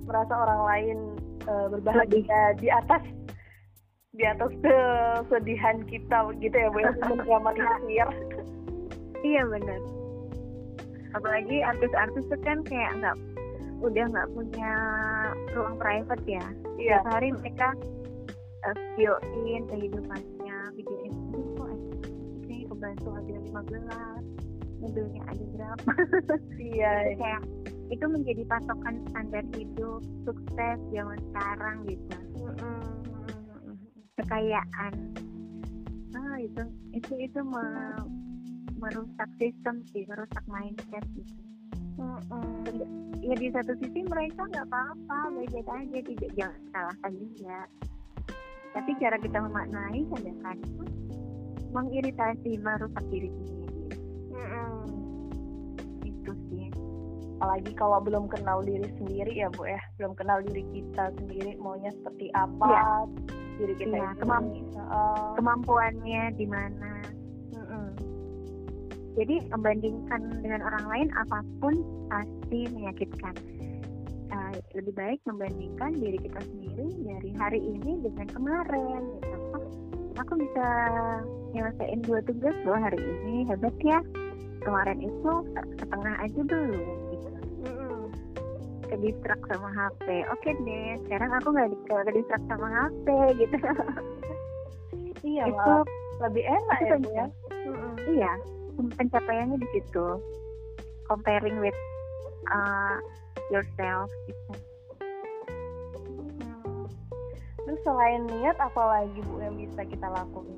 merasa 0.07 0.33
orang 0.33 0.62
lain 0.64 0.99
eh, 1.45 1.66
berbahagia 1.75 2.40
di 2.62 2.68
atas 2.71 3.02
di 4.18 4.25
atas 4.26 4.50
kesedihan 4.58 5.78
kita 5.87 6.18
gitu 6.42 6.56
ya 6.58 6.68
bu 6.75 6.78
ya 6.82 6.90
mendramatisir 7.08 8.08
iya 9.22 9.42
benar. 9.46 9.80
Apalagi 11.14 11.56
artis-artis 11.62 12.26
itu 12.26 12.37
kan 12.42 12.60
kayak 12.66 12.98
nggak 12.98 13.16
udah 13.78 14.04
nggak 14.10 14.28
punya 14.34 14.72
ruang 15.54 15.78
private 15.78 16.25
ya. 16.26 16.44
Iya. 16.78 16.98
Tiap 16.98 17.04
hari 17.14 17.28
mereka 17.34 17.68
uh, 18.66 18.76
videoin 18.98 19.62
kehidupannya 19.70 20.58
videoin 20.75 21.14
"Aduh, 21.14 21.46
kok 21.54 21.70
ini 22.46 22.66
kebantu 22.66 23.08
ada 23.14 23.34
lima 23.38 23.62
gelas 23.70 24.22
mobilnya 24.78 25.22
ada 25.26 25.44
berapa. 25.54 25.90
Iya. 26.58 26.92
Itu 27.14 27.18
kayak 27.22 27.42
itu 27.88 28.04
menjadi 28.04 28.42
patokan 28.44 29.00
standar 29.08 29.44
hidup 29.56 30.04
sukses 30.28 30.78
zaman 30.92 31.18
sekarang 31.32 31.76
gitu. 31.88 32.16
Mm-mm. 32.37 33.08
Kekayaan. 34.18 34.92
Ah 36.16 36.37
itu 36.42 36.62
itu 36.90 37.12
itu 37.18 37.40
me- 37.46 38.08
merusak 38.78 39.30
sistem 39.38 39.82
sih 39.90 40.06
merusak 40.06 40.42
mindset 40.50 41.04
gitu. 41.14 41.34
Mm-mm. 41.98 42.62
ya 43.18 43.34
di 43.34 43.50
satu 43.50 43.75
sisi 43.82 44.06
mereka 44.06 44.46
nggak 44.46 44.70
apa-apa 44.70 45.34
baik-baik 45.34 45.66
aja 45.66 45.98
tidak 46.06 46.30
jangan 46.38 46.62
salahkan 46.70 47.12
juga. 47.18 47.60
Tapi 48.78 48.90
cara 49.02 49.16
kita 49.18 49.38
memaknai 49.42 50.06
kadang-kadang 50.14 50.87
mengiritasi 51.75 52.50
merusak 52.62 53.04
diri 53.10 53.28
sendiri. 53.34 53.98
Mm-mm. 54.30 54.87
itu 56.06 56.32
sih. 56.50 56.70
Apalagi 57.38 57.75
kalau 57.75 57.98
belum 58.02 58.30
kenal 58.30 58.62
diri 58.62 58.87
sendiri 59.02 59.34
ya 59.34 59.50
bu 59.50 59.66
ya. 59.66 59.82
Belum 59.98 60.14
kenal 60.14 60.38
diri 60.46 60.62
kita 60.70 61.10
sendiri 61.18 61.58
maunya 61.58 61.90
seperti 61.98 62.30
apa. 62.38 62.66
Iya. 62.70 62.87
Diri 63.59 63.75
kita 63.77 63.97
Iya, 63.97 64.11
kemamp- 64.17 64.55
Heeh. 64.55 65.27
kemampuannya 65.35 66.23
di 66.35 66.47
mana 66.47 66.93
Mm-mm. 67.53 67.87
jadi 69.15 69.43
membandingkan 69.50 70.21
dengan 70.41 70.62
orang 70.62 70.85
lain 70.87 71.09
apa 71.12 71.38
pun 71.59 71.75
pasti 72.07 72.71
menyakitkan 72.71 73.35
Eh, 74.29 74.61
lebih 74.77 74.93
baik 74.93 75.25
membandingkan 75.25 75.97
diri 75.97 76.21
kita 76.21 76.37
sendiri 76.45 76.93
dari 77.00 77.31
hari 77.33 77.65
ini 77.65 77.97
dengan 78.05 78.29
kemarin 78.29 79.00
gitu. 79.17 79.37
Oh, 79.57 79.65
aku 80.21 80.37
bisa 80.37 80.67
nyelesain 81.57 82.05
dua 82.05 82.21
tugas 82.21 82.53
loh 82.69 82.77
hari 82.77 83.00
ini 83.00 83.49
hebat 83.49 83.73
ya 83.81 84.05
kemarin 84.61 85.00
itu 85.00 85.33
setengah 85.81 86.15
aja 86.21 86.41
belum. 86.45 87.08
Ke 88.88 88.97
distract 89.04 89.45
sama 89.52 89.68
HP 89.71 90.25
oke 90.33 90.50
deh 90.64 90.97
sekarang 91.07 91.30
aku 91.37 91.49
nggak 91.52 91.68
di- 91.71 91.83
ke 91.87 92.11
distract 92.16 92.47
sama 92.49 92.68
HP 92.68 93.07
gitu. 93.45 93.57
Iya 95.18 95.50
itu 95.50 95.59
malah 95.59 95.83
lebih 96.23 96.47
enak 96.47 96.78
itu 96.78 96.87
ya 96.87 96.95
penca- 96.95 97.11
ya. 97.11 97.26
Iya 98.07 98.33
pencapaiannya 98.95 99.59
di 99.59 99.68
situ. 99.75 100.07
Comparing 101.11 101.59
with 101.59 101.75
uh, 102.52 102.97
yourself 103.50 104.07
gitu. 104.30 104.52
Hmm. 106.38 106.87
Terus 107.66 107.80
selain 107.83 108.30
niat 108.30 108.57
apa 108.62 108.83
lagi 108.83 109.18
bu 109.26 109.42
yang 109.42 109.57
bisa 109.59 109.83
kita 109.88 110.07
lakukan? 110.07 110.54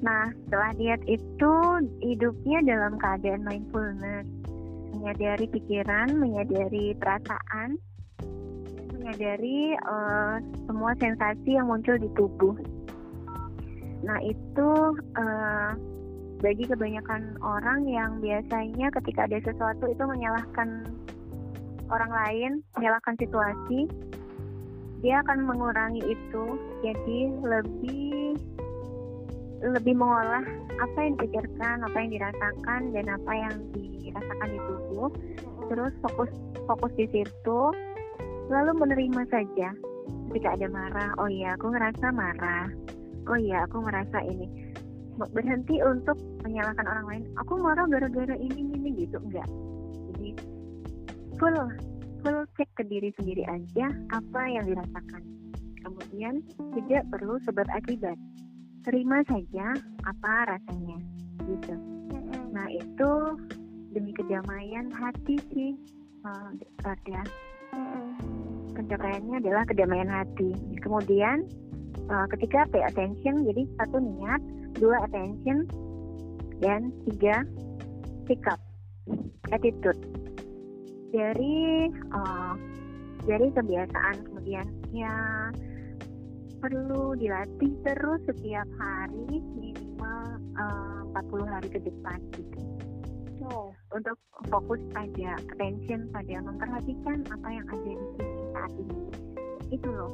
Nah, 0.00 0.32
setelah 0.48 0.72
diet 0.80 1.02
itu 1.04 1.52
hidupnya 2.00 2.64
dalam 2.64 2.96
keadaan 2.96 3.44
mindfulness, 3.44 4.24
menyadari 5.00 5.48
pikiran, 5.48 6.12
menyadari 6.12 6.92
perasaan, 7.00 7.80
menyadari 9.00 9.72
eh, 9.72 10.36
semua 10.68 10.92
sensasi 11.00 11.56
yang 11.56 11.72
muncul 11.72 11.96
di 11.96 12.12
tubuh. 12.12 12.52
Nah, 14.04 14.20
itu 14.20 14.70
eh, 15.16 15.70
bagi 16.44 16.64
kebanyakan 16.68 17.40
orang 17.40 17.88
yang 17.88 18.20
biasanya 18.20 18.92
ketika 19.00 19.24
ada 19.24 19.40
sesuatu 19.40 19.88
itu 19.88 20.04
menyalahkan 20.04 20.84
orang 21.88 22.12
lain, 22.12 22.50
menyalahkan 22.76 23.16
situasi, 23.16 23.88
dia 25.00 25.24
akan 25.24 25.48
mengurangi 25.48 26.04
itu, 26.04 26.44
jadi 26.84 27.18
lebih 27.40 28.36
lebih 29.60 29.92
mengolah 29.92 30.44
apa 30.80 30.98
yang 31.04 31.12
dipikirkan, 31.20 31.84
apa 31.84 31.96
yang 32.00 32.10
dirasakan, 32.16 32.80
dan 32.96 33.06
apa 33.12 33.32
yang 33.36 33.54
dirasakan 33.76 34.48
di 34.48 34.60
tubuh. 34.64 35.10
Terus 35.68 35.92
fokus 36.00 36.30
fokus 36.64 36.92
di 36.96 37.06
situ, 37.12 37.60
lalu 38.48 38.72
menerima 38.80 39.22
saja. 39.28 39.68
Ketika 40.30 40.54
ada 40.56 40.66
marah, 40.70 41.10
oh 41.20 41.28
iya 41.28 41.58
aku 41.58 41.74
ngerasa 41.74 42.06
marah. 42.14 42.66
Oh 43.28 43.36
iya 43.36 43.68
aku 43.68 43.84
ngerasa 43.84 44.18
ini. 44.30 44.72
Berhenti 45.20 45.76
untuk 45.84 46.16
menyalahkan 46.46 46.86
orang 46.88 47.06
lain. 47.10 47.24
Aku 47.44 47.60
marah 47.60 47.84
gara-gara 47.84 48.36
ini 48.40 48.72
ini 48.72 48.88
gitu 49.04 49.20
enggak. 49.20 49.46
Jadi 50.14 50.38
full 51.36 51.56
full 52.24 52.38
cek 52.56 52.70
ke 52.78 52.82
diri 52.88 53.12
sendiri 53.20 53.44
aja 53.44 53.92
apa 54.14 54.40
yang 54.48 54.64
dirasakan. 54.64 55.22
Kemudian 55.84 56.40
tidak 56.78 57.04
perlu 57.12 57.36
sebab 57.44 57.66
akibat 57.74 58.16
terima 58.84 59.20
saja 59.28 59.76
apa 60.08 60.32
rasanya 60.56 60.98
gitu. 61.44 61.74
Nah 62.54 62.66
itu 62.72 63.10
demi 63.90 64.14
kedamaian 64.14 64.88
hati 64.94 65.36
sih 65.52 65.72
uh, 66.24 66.50
ya 67.06 67.22
pencapaiannya 68.74 69.44
adalah 69.44 69.64
kedamaian 69.68 70.08
hati. 70.08 70.56
Kemudian 70.80 71.44
uh, 72.08 72.26
ketika 72.32 72.64
pay 72.72 72.82
attention. 72.86 73.44
Jadi 73.44 73.68
satu 73.76 74.00
niat 74.00 74.40
dua 74.80 75.04
attention 75.04 75.68
dan 76.64 76.94
tiga 77.10 77.44
sikap 78.24 78.58
attitude. 79.52 79.98
Dari 81.10 81.90
uh, 82.14 82.54
dari 83.26 83.52
kebiasaan 83.52 84.16
kemudian 84.30 84.66
ya 84.94 85.14
perlu 86.60 87.16
dilatih 87.16 87.72
terus 87.82 88.20
setiap 88.28 88.68
hari 88.76 89.40
minimal 89.56 90.24
eh, 90.60 91.00
40 91.16 91.52
hari 91.52 91.68
ke 91.72 91.80
depan 91.80 92.20
gitu 92.36 92.60
Oh. 93.50 93.74
untuk 93.90 94.14
fokus 94.46 94.78
pada 94.94 95.34
attention 95.50 96.06
pada 96.14 96.38
memperhatikan 96.38 97.26
apa 97.34 97.48
yang 97.50 97.66
ada 97.66 97.82
di 97.82 98.06
sini 98.14 98.44
saat 98.54 98.72
ini 98.78 99.00
itu 99.74 99.88
loh 99.90 100.12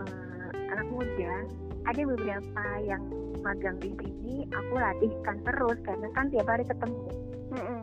eh, 0.00 0.48
anak 0.72 0.88
muda 0.88 1.44
ada 1.84 2.00
beberapa 2.00 2.64
yang 2.80 3.02
magang 3.44 3.76
di 3.84 3.92
sini 4.00 4.48
aku 4.56 4.72
latihkan 4.72 5.36
terus 5.44 5.78
karena 5.84 6.08
kan 6.16 6.32
tiap 6.32 6.48
hari 6.48 6.64
ketemu 6.64 7.04
Mm-mm. 7.52 7.82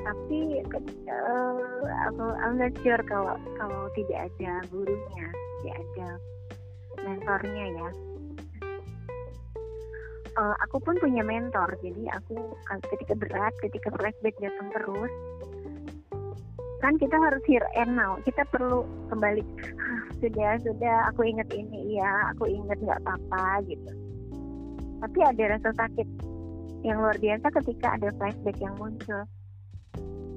tapi 0.00 0.64
eh, 0.64 1.84
aku 2.08 2.24
I'm 2.40 2.56
not 2.56 2.72
sure 2.80 3.04
kalau 3.04 3.36
kalau 3.60 3.84
tidak 4.00 4.32
ada 4.32 4.64
gurunya 4.72 5.26
tidak 5.60 5.76
ada 5.76 6.08
mentornya 7.04 7.64
ya. 7.70 7.88
Eh, 10.40 10.56
aku 10.64 10.80
pun 10.80 10.94
punya 11.02 11.20
mentor 11.20 11.74
jadi 11.84 12.16
aku 12.16 12.54
ketika 12.88 13.18
berat 13.18 13.52
ketika 13.60 13.92
flashback 13.92 14.32
datang 14.40 14.72
terus 14.72 15.12
kan 16.80 16.96
kita 16.96 17.12
harus 17.12 17.44
here 17.44 17.66
and 17.76 17.92
now 17.92 18.16
kita 18.24 18.40
perlu 18.48 18.88
kembali 19.12 19.44
"Ah, 19.76 20.02
sudah 20.22 20.56
sudah 20.64 20.96
aku 21.12 21.28
ingat 21.28 21.50
ini 21.52 22.00
ya 22.00 22.32
aku 22.32 22.48
ingat 22.48 22.78
nggak 22.80 23.04
apa-apa 23.04 23.68
gitu. 23.68 23.90
Tapi 25.04 25.18
ada 25.18 25.60
rasa 25.60 25.70
sakit 25.76 26.08
yang 26.88 27.04
luar 27.04 27.20
biasa 27.20 27.46
ketika 27.60 28.00
ada 28.00 28.08
flashback 28.16 28.56
yang 28.62 28.72
muncul. 28.80 29.26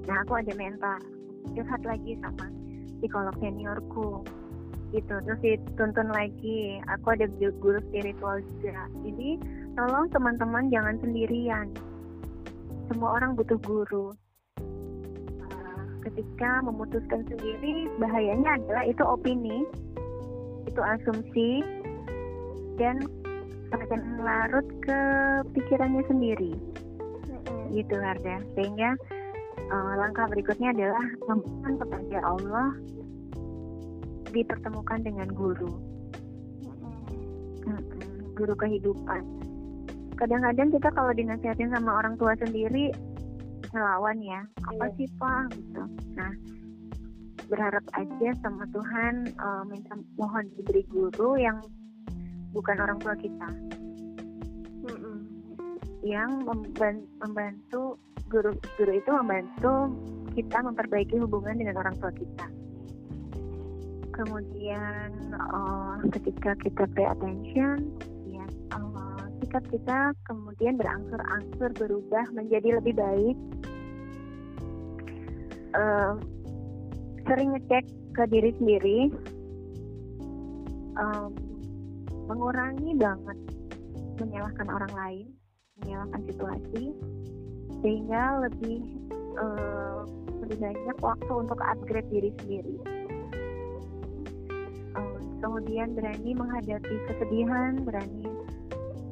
Nah 0.04 0.18
aku 0.26 0.34
ada 0.36 0.52
mentor 0.58 1.00
curhat 1.54 1.82
lagi 1.88 2.20
sama 2.20 2.52
psikolog 3.00 3.36
seniorku 3.40 4.26
gitu. 4.94 5.14
Terus 5.26 5.40
dituntun 5.42 6.14
lagi. 6.14 6.78
Aku 6.98 7.18
ada 7.18 7.26
gu- 7.42 7.58
guru 7.58 7.82
spiritual 7.90 8.40
juga. 8.40 8.86
Jadi 9.02 9.42
tolong 9.74 10.08
teman-teman 10.14 10.70
jangan 10.70 10.96
sendirian. 11.02 11.68
Semua 12.88 13.18
orang 13.18 13.34
butuh 13.34 13.58
guru. 13.66 14.14
Eh, 14.62 15.86
ketika 16.08 16.62
memutuskan 16.62 17.26
sendiri 17.26 17.90
bahayanya 17.98 18.62
adalah 18.62 18.84
itu 18.86 19.04
opini 19.04 19.66
itu 20.70 20.80
asumsi 20.80 21.62
dan 22.78 23.02
akan 23.74 24.02
larut 24.22 24.66
ke 24.86 25.00
pikirannya 25.58 26.06
sendiri. 26.06 26.54
Gitu 27.74 27.96
Harda 27.98 28.38
sehingga 28.54 28.94
eh, 29.58 29.94
langkah 29.98 30.30
berikutnya 30.30 30.70
adalah 30.70 31.06
memohon 31.26 31.74
kepada 31.82 32.18
Allah 32.22 32.70
dipertemukan 34.34 35.00
dengan 35.06 35.30
guru. 35.32 35.70
Mm-mm, 37.64 38.34
guru 38.36 38.54
kehidupan. 38.58 39.22
Kadang-kadang 40.18 40.70
kita 40.74 40.90
kalau 40.92 41.14
dinasihatin 41.14 41.72
sama 41.72 42.02
orang 42.04 42.18
tua 42.18 42.36
sendiri 42.42 42.92
ngelawan 43.74 44.20
ya. 44.22 44.42
Apa 44.70 44.86
Iya. 44.90 44.96
sih 44.98 45.08
pak? 45.18 45.54
Gitu. 45.56 45.84
Nah 46.18 46.34
berharap 47.50 47.86
aja 47.94 48.30
sama 48.42 48.66
Tuhan 48.74 49.30
eh, 49.30 49.64
minta 49.70 49.94
mohon 50.18 50.48
diberi 50.58 50.84
guru 50.90 51.38
yang 51.38 51.62
bukan 52.54 52.78
orang 52.82 52.98
tua 53.02 53.14
kita. 53.18 53.50
Yang 56.04 56.30
memban- 56.44 57.08
membantu 57.24 57.96
guru 58.28 58.52
guru 58.76 58.92
itu 58.92 59.10
membantu 59.10 59.74
kita 60.36 60.58
memperbaiki 60.62 61.16
hubungan 61.22 61.56
dengan 61.58 61.80
orang 61.80 61.96
tua 61.98 62.12
kita. 62.12 62.48
Kemudian 64.14 65.10
eh, 65.34 65.96
ketika 66.14 66.54
kita 66.62 66.84
pay 66.94 67.06
attention, 67.10 67.90
ya 68.30 68.46
eh, 68.78 69.24
sikap 69.42 69.64
kita 69.74 70.14
kemudian 70.30 70.78
berangsur-angsur 70.78 71.70
berubah 71.76 72.26
menjadi 72.32 72.78
lebih 72.78 72.94
baik. 72.94 73.38
Eh, 75.74 76.14
sering 77.26 77.58
ngecek 77.58 77.86
ke 78.14 78.24
diri 78.30 78.52
sendiri, 78.62 79.00
eh, 81.02 81.28
mengurangi 82.30 82.94
banget 82.96 83.38
menyalahkan 84.22 84.68
orang 84.70 84.94
lain 84.94 85.28
menyalahkan 85.82 86.22
situasi 86.30 86.84
sehingga 87.82 88.46
lebih 88.48 88.80
eh, 89.42 90.02
lebih 90.46 90.58
banyak 90.60 90.98
waktu 91.02 91.32
untuk 91.34 91.60
upgrade 91.60 92.10
diri 92.14 92.32
sendiri. 92.44 92.78
Kemudian 95.54 95.94
berani 95.94 96.34
menghadapi 96.34 96.96
kesedihan, 97.06 97.78
berani 97.86 98.26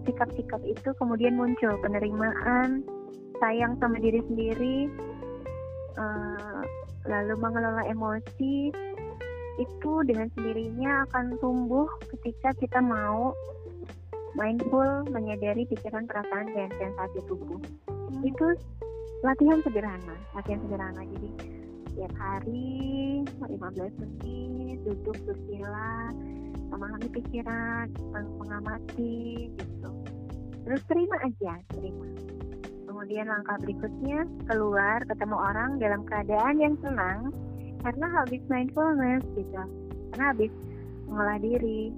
sikap-sikap 0.09 0.57
itu 0.65 0.89
kemudian 0.97 1.37
muncul 1.37 1.77
penerimaan, 1.85 2.81
sayang 3.37 3.77
sama 3.77 4.01
diri 4.01 4.25
sendiri, 4.25 4.89
eh, 6.01 6.61
lalu 7.05 7.37
mengelola 7.37 7.85
emosi 7.85 8.73
itu 9.61 9.93
dengan 10.09 10.33
sendirinya 10.33 11.05
akan 11.13 11.37
tumbuh 11.37 11.85
ketika 12.09 12.57
kita 12.57 12.81
mau 12.81 13.37
mindful 14.33 15.05
menyadari 15.13 15.69
pikiran 15.69 16.09
perasaan 16.09 16.49
dan 16.57 16.73
sensasi 16.73 17.21
tubuh. 17.29 17.61
Itu 18.25 18.57
latihan 19.21 19.61
sederhana 19.61 20.17
latihan 20.33 20.57
sederhana. 20.65 21.05
Jadi 21.05 21.60
setiap 21.91 22.13
hari 22.15 23.21
15 23.43 23.51
menit 23.99 24.77
duduk 24.87 25.17
bersila 25.27 26.15
memahami 26.71 27.07
pikiran 27.11 27.91
meng- 28.15 28.35
mengamati 28.39 29.51
gitu 29.51 29.91
terus 30.63 30.81
terima 30.87 31.19
aja 31.21 31.59
terima 31.75 32.07
kemudian 32.87 33.27
langkah 33.27 33.59
berikutnya 33.59 34.23
keluar 34.47 35.03
ketemu 35.05 35.35
orang 35.35 35.77
dalam 35.77 36.01
keadaan 36.07 36.55
yang 36.57 36.75
senang 36.79 37.35
karena 37.83 38.07
habis 38.15 38.41
mindfulness 38.47 39.25
gitu 39.35 39.63
karena 40.11 40.25
habis 40.31 40.51
mengolah 41.11 41.39
diri 41.43 41.91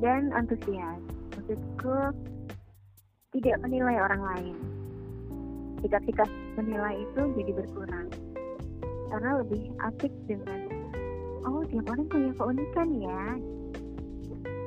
dan 0.00 0.32
antusias. 0.32 1.00
Maksudku 1.36 1.96
tidak 3.36 3.56
menilai 3.60 3.96
orang 4.00 4.22
lain. 4.24 4.56
Sikap-sikap 5.84 6.28
menilai 6.56 7.04
itu 7.04 7.22
jadi 7.36 7.52
berkurang. 7.52 8.08
Karena 9.14 9.38
lebih 9.46 9.70
asik 9.78 10.10
dengan 10.26 10.66
oh 11.46 11.62
tiap 11.70 11.86
orang 11.86 12.10
punya 12.10 12.34
keunikan 12.34 12.88
ya. 12.98 13.22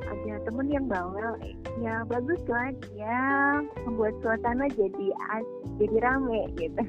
Ada 0.08 0.40
temen 0.48 0.72
yang 0.72 0.88
bawel, 0.88 1.36
eh, 1.44 1.52
ya 1.84 2.08
bagus 2.08 2.40
lah 2.48 2.72
dia 2.88 3.20
membuat 3.84 4.16
suasana 4.24 4.72
jadi 4.72 5.08
as, 5.36 5.44
jadi 5.84 6.00
rame 6.00 6.48
gitu. 6.56 6.80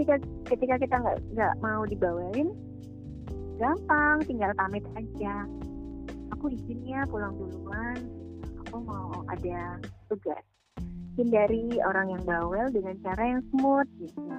Ketika 0.00 0.24
ketika 0.48 0.74
kita 0.80 0.96
nggak 1.04 1.18
nggak 1.36 1.54
mau 1.60 1.84
dibawelin, 1.84 2.48
gampang, 3.60 4.24
tinggal 4.24 4.56
pamit 4.56 4.88
aja. 4.96 5.44
Aku 6.32 6.48
izin 6.48 6.80
ya 6.88 7.04
pulang 7.12 7.36
duluan. 7.36 7.98
Aku 8.64 8.80
mau 8.88 9.20
ada 9.28 9.76
tugas. 10.08 10.40
Hindari 11.20 11.76
orang 11.84 12.16
yang 12.16 12.24
bawel 12.24 12.72
dengan 12.72 12.96
cara 13.04 13.36
yang 13.36 13.42
smooth 13.52 13.90
gitu 14.00 14.32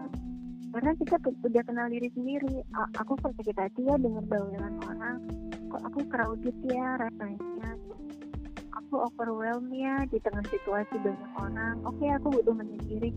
karena 0.69 0.91
kita 1.01 1.15
udah 1.21 1.63
kenal 1.65 1.87
diri 1.89 2.09
sendiri. 2.13 2.61
A- 2.77 2.91
aku 3.01 3.17
kok 3.17 3.33
sakit 3.41 3.57
hati 3.57 3.81
ya 3.89 3.95
dengan 3.97 4.23
bawelan 4.29 4.75
orang. 4.85 5.17
Kok 5.69 5.81
aku 5.85 5.99
crowded 6.09 6.57
ya 6.69 6.87
rasanya? 7.01 7.69
Aku 8.85 9.05
overwhelmed 9.05 9.73
ya 9.73 10.05
di 10.09 10.17
tengah 10.21 10.45
situasi 10.49 10.95
banyak 11.01 11.31
orang. 11.37 11.75
Oke 11.85 12.05
aku 12.09 12.41
butuh 12.41 12.53
menyendiri. 12.53 13.13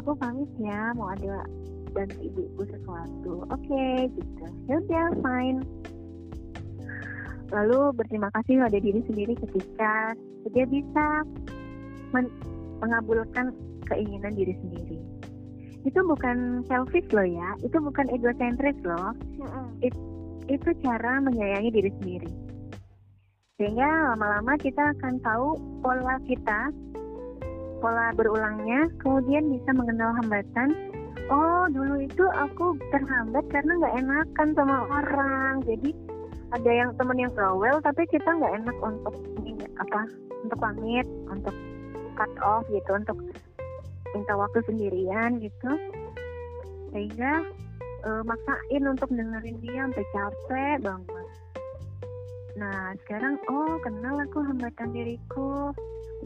Aku 0.00 0.16
pamit 0.16 0.48
ya 0.60 0.96
mau 0.96 1.12
ada 1.12 1.44
bantu 1.92 2.18
ibuku 2.24 2.62
sesuatu. 2.64 3.44
Oke 3.52 3.84
gitu. 4.16 4.44
Ya 4.68 5.12
fine. 5.20 5.60
Lalu 7.52 7.92
berterima 7.92 8.32
kasih 8.32 8.64
pada 8.64 8.78
diri 8.80 9.00
sendiri 9.04 9.36
ketika 9.36 10.16
dia 10.56 10.64
bisa 10.64 11.06
men- 12.16 12.32
mengabulkan 12.80 13.52
keinginan 13.84 14.32
diri 14.32 14.56
sendiri 14.56 15.21
itu 15.82 16.00
bukan 16.02 16.62
selfish 16.70 17.10
loh 17.10 17.26
ya. 17.26 17.58
Itu 17.62 17.82
bukan 17.82 18.06
egosentris 18.14 18.78
loh. 18.86 19.14
Itu 20.46 20.70
cara 20.82 21.22
menyayangi 21.22 21.70
diri 21.70 21.90
sendiri. 22.00 22.30
Sehingga 23.58 24.14
lama-lama 24.14 24.58
kita 24.58 24.94
akan 24.98 25.22
tahu 25.22 25.54
pola 25.82 26.18
kita 26.26 26.74
pola 27.82 28.14
berulangnya 28.14 28.86
kemudian 29.02 29.50
bisa 29.50 29.70
mengenal 29.74 30.14
hambatan. 30.22 30.70
Oh 31.30 31.66
dulu 31.70 32.02
itu 32.02 32.24
aku 32.34 32.78
terhambat 32.90 33.46
karena 33.50 33.78
nggak 33.78 33.96
enakan 34.02 34.48
sama 34.54 34.76
orang. 34.90 35.62
Jadi 35.66 35.90
ada 36.52 36.70
yang 36.70 36.90
temen 37.00 37.16
yang 37.16 37.32
bawel 37.34 37.80
tapi 37.80 38.06
kita 38.10 38.28
nggak 38.28 38.54
enak 38.62 38.76
untuk 38.82 39.14
ini 39.46 39.66
apa 39.80 40.04
untuk 40.44 40.58
pamit 40.60 41.06
untuk 41.30 41.54
cut 42.14 42.32
off 42.44 42.66
gitu 42.68 42.90
untuk 42.92 43.16
minta 44.12 44.32
waktu 44.36 44.60
sendirian 44.68 45.40
gitu. 45.40 45.72
Sehingga 46.92 47.44
eh, 48.04 48.22
maksain 48.24 48.84
untuk 48.84 49.08
dengerin 49.10 49.58
dia 49.64 49.88
sampai 49.88 50.06
capek 50.12 50.76
banget. 50.84 51.28
Nah 52.56 52.92
sekarang 53.04 53.40
oh 53.48 53.80
kenal 53.80 54.20
aku 54.20 54.44
hambatan 54.44 54.92
diriku. 54.92 55.72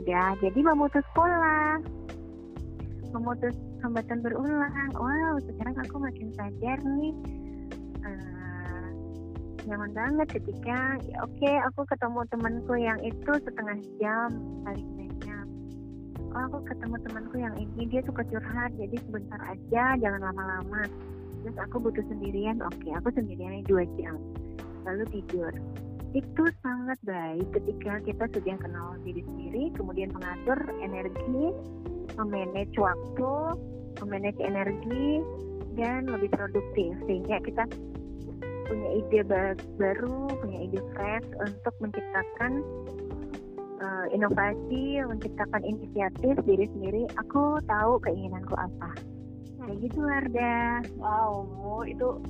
Udah 0.03 0.35
jadi 0.43 0.61
memutus 0.61 1.07
pola. 1.15 1.79
Memutus 3.15 3.55
hambatan 3.81 4.21
berulang. 4.21 4.91
Wow 4.99 5.39
sekarang 5.47 5.77
aku 5.87 5.97
makin 6.03 6.29
sadar 6.35 6.79
nih. 6.83 7.15
Eh, 8.03 8.89
nyaman 9.71 9.95
banget 9.95 10.29
ketika 10.43 10.99
ya 11.07 11.17
oke 11.23 11.51
aku 11.71 11.81
ketemu 11.87 12.21
temanku 12.35 12.75
yang 12.75 12.99
itu 13.07 13.33
setengah 13.47 13.79
jam 14.03 14.31
paling 14.67 15.06
oh 16.35 16.43
aku 16.51 16.59
ketemu 16.67 16.97
temanku 17.07 17.37
yang 17.39 17.55
ini 17.59 17.83
dia 17.91 18.03
suka 18.03 18.23
curhat 18.27 18.71
jadi 18.75 18.97
sebentar 19.07 19.41
aja 19.45 19.85
jangan 20.01 20.21
lama-lama. 20.33 20.83
Terus 21.45 21.57
aku 21.63 21.77
butuh 21.79 22.05
sendirian 22.11 22.59
oke 22.65 22.89
aku 22.91 23.09
sendirian 23.15 23.63
dua 23.69 23.87
jam. 24.01 24.19
Lalu 24.89 25.05
tidur. 25.15 25.53
Itu 26.17 26.45
sangat 26.65 26.97
baik 27.05 27.47
ketika 27.53 28.01
kita 28.03 28.25
sudah 28.33 28.57
kenal 28.59 28.97
diri 29.05 29.23
sendiri 29.23 29.71
kemudian 29.77 30.11
mengatur 30.17 30.59
energi 30.81 31.53
memanage 32.17 32.75
waktu 32.81 33.33
memanage 34.01 34.41
energi 34.41 35.21
dan 35.77 36.09
lebih 36.09 36.33
produktif. 36.33 36.97
Sehingga 37.05 37.39
kita 37.45 37.65
punya 38.67 38.89
ide 38.99 39.21
baru, 39.79 40.27
punya 40.43 40.59
ide 40.67 40.81
fresh 40.93 41.29
untuk 41.39 41.75
menciptakan 41.79 42.65
uh, 43.81 44.07
inovasi, 44.13 45.01
menciptakan 45.05 45.63
inisiatif 45.65 46.35
diri 46.45 46.67
sendiri. 46.77 47.03
Aku 47.27 47.61
tahu 47.65 48.01
keinginanku 48.05 48.55
apa. 48.57 48.93
Kayak 49.61 49.77
gitu 49.83 50.01
Arda. 50.07 50.85
Wow, 51.01 51.83
itu 51.89 52.21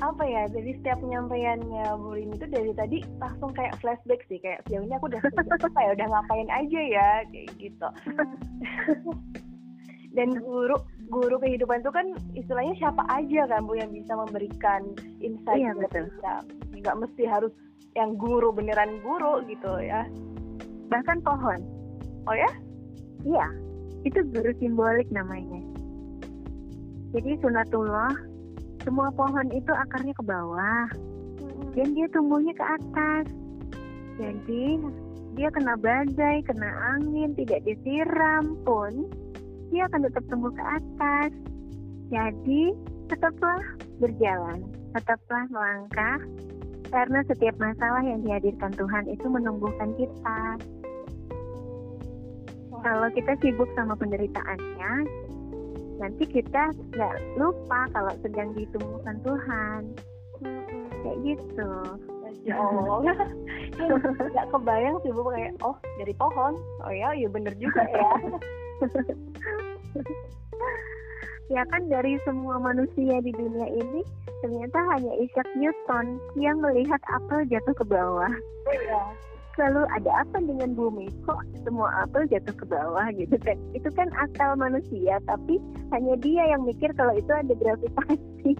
apa 0.00 0.24
ya 0.24 0.48
jadi 0.48 0.72
setiap 0.80 0.98
penyampaiannya 1.04 1.84
Bu 2.00 2.16
Rini 2.16 2.34
itu 2.40 2.46
dari 2.48 2.72
tadi 2.72 2.98
langsung 3.20 3.52
kayak 3.52 3.76
flashback 3.84 4.24
sih 4.26 4.40
kayak 4.40 4.64
sejauh 4.64 4.88
ini 4.88 4.96
aku 4.96 5.06
udah 5.12 5.20
apa 5.68 5.78
ya 5.84 5.90
udah 5.92 6.06
ngapain 6.08 6.48
aja 6.48 6.80
ya 6.80 7.08
kayak 7.28 7.50
gitu 7.60 7.88
dan 10.16 10.28
guru 10.40 10.80
guru 11.12 11.36
kehidupan 11.44 11.84
itu 11.84 11.92
kan 11.92 12.06
istilahnya 12.32 12.74
siapa 12.80 13.04
aja 13.12 13.44
kan 13.52 13.68
Bu 13.68 13.76
yang 13.76 13.92
bisa 13.92 14.16
memberikan 14.16 14.96
insight 15.20 15.60
iya, 15.60 15.76
betul. 15.76 16.08
kita 16.08 16.34
nggak 16.82 16.96
mesti 16.96 17.22
harus 17.28 17.52
yang 17.92 18.16
guru 18.16 18.48
beneran 18.50 18.96
guru 19.04 19.44
gitu 19.44 19.76
ya 19.84 20.08
bahkan 20.92 21.18
pohon. 21.24 21.60
Oh 22.28 22.36
ya? 22.36 22.50
Iya. 23.24 23.48
Itu 24.04 24.20
guru 24.28 24.52
simbolik 24.60 25.08
namanya. 25.08 25.64
Jadi 27.16 27.40
sunatullah 27.40 28.12
semua 28.84 29.08
pohon 29.16 29.48
itu 29.56 29.72
akarnya 29.72 30.12
ke 30.12 30.24
bawah. 30.28 30.86
Dan 31.72 31.96
dia 31.96 32.04
tumbuhnya 32.12 32.52
ke 32.52 32.64
atas. 32.64 33.24
Jadi 34.20 34.76
dia 35.32 35.48
kena 35.48 35.80
badai 35.80 36.44
kena 36.44 36.68
angin 37.00 37.32
tidak 37.32 37.64
disiram 37.64 38.52
pun 38.68 39.08
dia 39.72 39.88
akan 39.88 40.04
tetap 40.04 40.24
tumbuh 40.28 40.52
ke 40.52 40.60
atas. 40.60 41.32
Jadi 42.12 42.76
tetaplah 43.08 43.64
berjalan 43.96 44.60
tetaplah 44.92 45.48
melangkah 45.48 46.20
karena 46.92 47.24
setiap 47.24 47.56
masalah 47.56 48.04
yang 48.04 48.20
dihadirkan 48.20 48.72
Tuhan 48.76 49.08
itu 49.08 49.26
menumbuhkan 49.26 49.96
kita. 49.96 50.40
Kalau 52.82 53.08
kita 53.14 53.32
sibuk 53.38 53.70
sama 53.78 53.94
penderitaannya, 53.94 54.92
nanti 56.02 56.24
kita 56.26 56.74
nggak 56.90 57.16
lupa 57.38 57.86
kalau 57.94 58.10
sedang 58.26 58.50
ditumbuhkan 58.58 59.16
Tuhan. 59.22 59.82
Kayak 61.02 61.18
gitu. 61.22 61.72
Ya 62.42 62.58
Allah 62.58 63.22
nggak 64.34 64.46
kebayang 64.50 64.98
sih 65.06 65.14
bu 65.14 65.22
kayak 65.30 65.54
oh 65.62 65.78
dari 66.02 66.14
pohon. 66.18 66.58
Oh 66.82 66.90
ya 66.90 67.14
iya 67.14 67.30
bener 67.30 67.54
juga 67.54 67.86
ya. 67.86 68.10
Ya 71.46 71.62
kan 71.70 71.86
dari 71.86 72.18
semua 72.26 72.58
manusia 72.58 73.22
di 73.22 73.30
dunia 73.30 73.68
ini 73.70 74.02
ternyata 74.42 74.78
hanya 74.90 75.12
Isaac 75.22 75.46
Newton 75.54 76.18
yang 76.34 76.58
melihat 76.58 76.98
apel 77.14 77.46
jatuh 77.46 77.74
ke 77.78 77.84
bawah. 77.86 78.32
Ya 78.66 79.02
lalu 79.60 79.82
ada 79.92 80.10
apa 80.24 80.36
dengan 80.40 80.72
bumi? 80.76 81.08
Kok 81.24 81.40
semua 81.64 81.88
apel 82.04 82.28
jatuh 82.28 82.54
ke 82.56 82.64
bawah 82.68 83.06
gitu 83.16 83.36
kan? 83.40 83.56
Itu 83.76 83.88
kan 83.92 84.08
akal 84.16 84.56
manusia 84.56 85.20
tapi 85.28 85.60
hanya 85.92 86.14
dia 86.20 86.56
yang 86.56 86.62
mikir 86.64 86.92
kalau 86.96 87.12
itu 87.16 87.32
ada 87.32 87.52
gravitasi. 87.52 88.52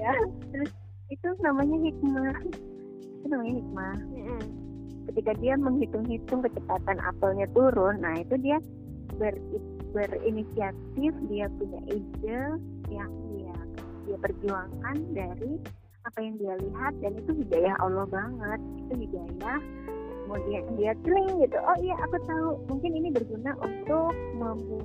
Ya. 0.00 0.14
Terus 0.54 0.72
itu 1.10 1.28
namanya 1.42 1.76
hikmah. 1.82 2.36
Itu 3.20 3.26
namanya 3.28 3.54
hikmah. 3.58 3.96
Mm-hmm. 4.14 4.42
ketika 5.10 5.32
dia 5.42 5.58
menghitung-hitung 5.58 6.46
kecepatan 6.46 7.02
apelnya 7.02 7.50
turun 7.50 7.98
nah 7.98 8.14
itu 8.14 8.38
dia 8.38 8.62
ber, 9.18 9.34
berinisiatif 9.90 11.12
dia 11.26 11.50
punya 11.58 11.80
ide 11.90 12.40
yang 12.94 13.10
dia 13.34 13.56
dia 14.06 14.16
perjuangkan 14.22 14.96
dari 15.10 15.58
apa 16.08 16.18
yang 16.24 16.34
dia 16.40 16.54
lihat 16.56 16.92
dan 17.04 17.12
itu 17.20 17.30
hidayah 17.44 17.76
Allah 17.84 18.06
banget. 18.08 18.60
Itu 18.80 18.94
hidayah 18.96 19.58
kemudian 20.30 20.62
dia 20.78 20.94
kling 21.02 21.42
gitu. 21.42 21.58
Oh 21.58 21.76
iya 21.82 21.98
aku 22.06 22.16
tahu. 22.22 22.50
Mungkin 22.70 22.94
ini 22.94 23.10
berguna 23.10 23.58
untuk 23.58 24.14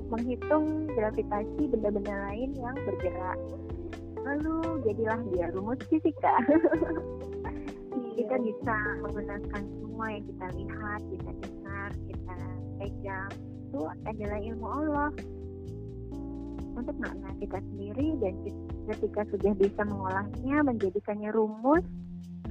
menghitung 0.10 0.90
gravitasi 0.98 1.70
benda-benda 1.70 2.34
lain 2.34 2.58
yang 2.58 2.74
bergerak. 2.82 3.38
Lalu 4.26 4.82
jadilah 4.90 5.22
dia 5.30 5.54
rumus 5.54 5.78
fisika. 5.86 6.34
Iya. 7.96 8.26
kita 8.26 8.36
bisa 8.42 8.76
menggunakan 9.06 9.62
semua 9.62 10.06
yang 10.10 10.24
kita 10.26 10.46
lihat 10.58 11.00
kita 11.14 11.32
dengar 11.46 11.90
kita 12.10 12.36
pegang. 12.82 13.32
Itu 13.70 13.82
adalah 14.10 14.40
ilmu 14.42 14.68
Allah. 14.68 15.10
Untuk 16.76 16.96
makna 17.00 17.32
kita 17.38 17.62
sendiri 17.62 18.18
dan 18.20 18.34
ketika 18.92 19.22
sudah 19.30 19.54
bisa 19.56 19.82
mengolahnya 19.86 20.58
menjadikannya 20.66 21.30
rumus 21.32 21.86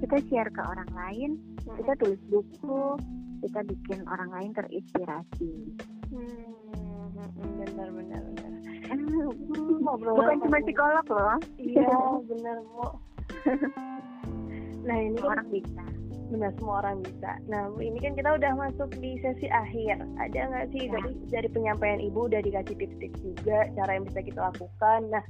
kita 0.01 0.17
share 0.31 0.51
ke 0.51 0.63
orang 0.63 0.91
lain 0.95 1.31
kita 1.65 1.93
tulis 1.99 2.21
buku 2.31 2.99
kita 3.45 3.61
bikin 3.69 4.01
orang 4.09 4.31
lain 4.33 4.51
terinspirasi. 4.57 5.53
Hmm, 6.09 7.13
benar 7.61 7.89
benar 7.93 8.21
benar. 8.25 8.53
Bukan 9.85 10.37
cuma 10.41 10.59
psikolog 10.65 11.07
loh. 11.13 11.37
Iya 11.61 11.93
benar 12.25 12.57
bu. 12.65 12.89
Nah 14.85 14.97
ini 15.01 15.17
kan, 15.21 15.29
orang 15.37 15.49
bisa. 15.53 15.85
Benar 16.33 16.51
semua 16.57 16.75
orang 16.81 17.05
bisa. 17.05 17.37
Nah 17.53 17.69
ini 17.81 17.99
kan 18.01 18.17
kita 18.17 18.33
udah 18.33 18.53
masuk 18.57 18.97
di 18.97 19.21
sesi 19.21 19.49
akhir. 19.53 20.01
Ada 20.17 20.41
nggak 20.49 20.67
sih 20.73 20.89
ya. 20.89 20.97
dari 20.97 21.13
dari 21.29 21.49
penyampaian 21.53 22.01
ibu 22.01 22.25
udah 22.29 22.41
dikasih 22.41 22.77
tips-tips 22.81 23.21
juga 23.21 23.69
cara 23.77 24.01
yang 24.01 24.05
bisa 24.09 24.21
kita 24.25 24.41
lakukan? 24.41 25.01
Nah 25.13 25.25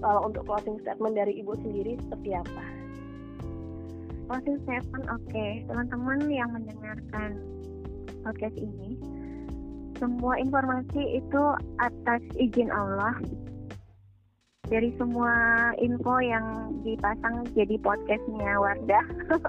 kalau 0.00 0.32
untuk 0.32 0.48
closing 0.48 0.80
statement 0.80 1.12
dari 1.12 1.44
ibu 1.44 1.52
sendiri 1.60 2.00
seperti 2.00 2.32
apa 2.32 2.79
closing 4.30 4.62
statement 4.62 5.10
oke. 5.10 5.26
Okay. 5.26 5.66
teman-teman 5.66 6.30
yang 6.30 6.54
mendengarkan 6.54 7.34
podcast 8.22 8.54
ini 8.54 8.94
semua 9.98 10.38
informasi 10.38 11.18
itu 11.18 11.42
atas 11.82 12.22
izin 12.38 12.70
Allah. 12.70 13.18
Dari 14.70 14.94
semua 15.02 15.34
info 15.82 16.22
yang 16.22 16.78
dipasang 16.86 17.42
jadi 17.58 17.74
podcastnya 17.82 18.54
Wardah. 18.54 19.02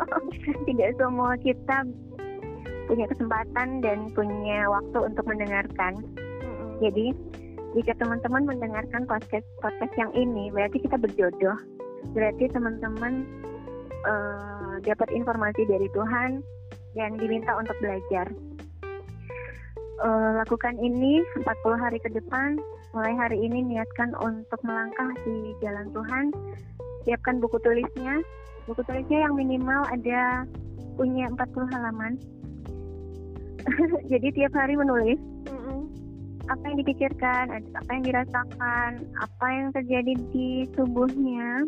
Tidak 0.67 0.98
semua 0.98 1.38
kita 1.38 1.86
punya 2.89 3.06
kesempatan 3.06 3.86
dan 3.86 4.10
punya 4.17 4.65
waktu 4.65 4.98
untuk 5.13 5.30
mendengarkan. 5.30 6.02
Jadi 6.82 7.13
jika 7.78 7.94
teman-teman 8.02 8.50
mendengarkan 8.50 9.06
podcast 9.06 9.46
podcast 9.62 9.94
yang 9.94 10.10
ini 10.17 10.50
berarti 10.50 10.82
kita 10.82 10.98
berjodoh. 10.98 11.62
Berarti 12.17 12.50
teman-teman 12.50 13.30
uh, 14.10 14.61
dapat 14.84 15.10
informasi 15.13 15.65
dari 15.70 15.88
Tuhan 15.94 16.41
dan 16.98 17.10
diminta 17.17 17.56
untuk 17.58 17.76
belajar. 17.80 18.28
Uh, 20.02 20.41
lakukan 20.41 20.82
ini 20.82 21.22
40 21.38 21.78
hari 21.78 22.02
ke 22.02 22.10
depan. 22.10 22.58
Mulai 22.91 23.13
hari 23.15 23.38
ini 23.38 23.62
niatkan 23.63 24.12
untuk 24.17 24.58
melangkah 24.65 25.13
di 25.24 25.54
jalan 25.62 25.88
Tuhan. 25.94 26.26
Siapkan 27.06 27.38
buku 27.39 27.62
tulisnya. 27.62 28.20
Buku 28.65 28.82
tulisnya 28.84 29.30
yang 29.30 29.38
minimal 29.38 29.86
ada 29.94 30.44
punya 30.98 31.30
40 31.30 31.74
halaman. 31.74 32.17
Jadi 34.12 34.28
tiap 34.34 34.58
hari 34.58 34.74
menulis 34.74 35.22
apa 36.52 36.63
yang 36.67 36.78
dipikirkan, 36.84 37.46
apa 37.72 37.89
yang 37.96 38.04
dirasakan, 38.04 38.89
apa 39.24 39.46
yang 39.48 39.67
terjadi 39.72 40.13
di 40.36 40.67
tubuhnya 40.76 41.63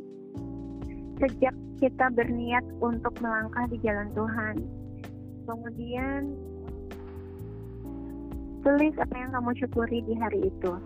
sejak 1.23 1.56
kita 1.84 2.08
berniat 2.15 2.63
untuk 2.80 3.12
melangkah 3.19 3.67
di 3.67 3.76
jalan 3.84 4.08
Tuhan. 4.15 4.56
Kemudian 5.43 6.32
tulis 8.63 8.96
apa 8.96 9.15
yang 9.19 9.36
kamu 9.36 9.52
syukuri 9.60 10.00
di 10.08 10.15
hari 10.15 10.48
itu. 10.48 10.80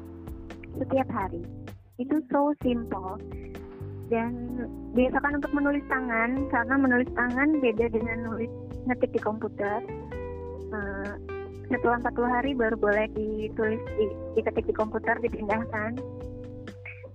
Setiap 0.81 1.05
hari. 1.13 1.45
Itu 2.01 2.17
so 2.33 2.49
simple. 2.65 3.21
Dan 4.09 4.65
biasakan 4.97 5.37
untuk 5.37 5.53
menulis 5.53 5.85
tangan 5.85 6.49
karena 6.49 6.75
menulis 6.81 7.09
tangan 7.13 7.61
beda 7.61 7.93
dengan 7.93 8.17
nulis 8.33 8.49
ngetik 8.89 9.13
di 9.13 9.21
komputer. 9.21 9.85
Uh, 10.73 11.13
setelah 11.69 12.01
40 12.09 12.35
hari 12.41 12.51
baru 12.57 12.73
boleh 12.73 13.05
ditulis 13.13 13.83
di, 14.01 14.05
diketik 14.33 14.65
di 14.65 14.73
komputer 14.73 15.19
dipindahkan 15.21 15.99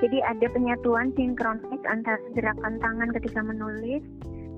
jadi 0.03 0.19
ada 0.27 0.47
penyatuan 0.51 1.15
sinkronis 1.15 1.83
antara 1.87 2.19
gerakan 2.35 2.83
tangan 2.83 3.11
ketika 3.15 3.41
menulis 3.41 4.03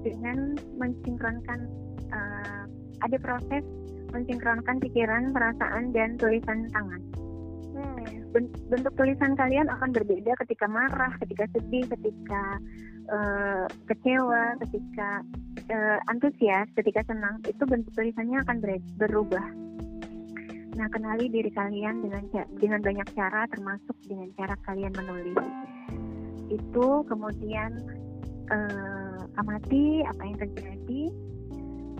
dengan 0.00 0.56
mensinkronkan 0.80 1.68
uh, 2.08 2.64
ada 3.04 3.16
proses 3.20 3.60
mensinkronkan 4.14 4.78
pikiran, 4.78 5.34
perasaan 5.34 5.90
dan 5.90 6.14
tulisan 6.16 6.70
tangan. 6.70 7.02
Hmm. 7.74 8.06
Bentuk 8.70 8.94
tulisan 8.94 9.34
kalian 9.34 9.66
akan 9.66 9.90
berbeda 9.90 10.38
ketika 10.46 10.70
marah, 10.70 11.10
ketika 11.18 11.50
sedih, 11.50 11.82
ketika 11.90 12.42
uh, 13.10 13.66
kecewa, 13.90 14.54
ketika 14.62 15.26
uh, 15.74 15.98
antusias, 16.06 16.70
ketika 16.78 17.02
senang. 17.10 17.42
Itu 17.42 17.66
bentuk 17.66 17.90
tulisannya 17.98 18.38
akan 18.46 18.56
berubah. 19.02 19.46
Nah, 20.74 20.90
kenali 20.90 21.30
diri 21.30 21.50
kalian 21.54 22.02
dengan 22.02 22.26
dengan 22.58 22.80
banyak 22.82 23.08
cara 23.14 23.46
termasuk 23.46 23.94
dengan 24.06 24.28
cara 24.34 24.54
kalian 24.66 24.94
menulis. 24.94 25.38
itu 26.52 26.86
kemudian 27.08 27.72
uh, 28.52 29.18
amati 29.40 30.04
apa 30.04 30.22
yang 30.22 30.38
terjadi 30.38 31.02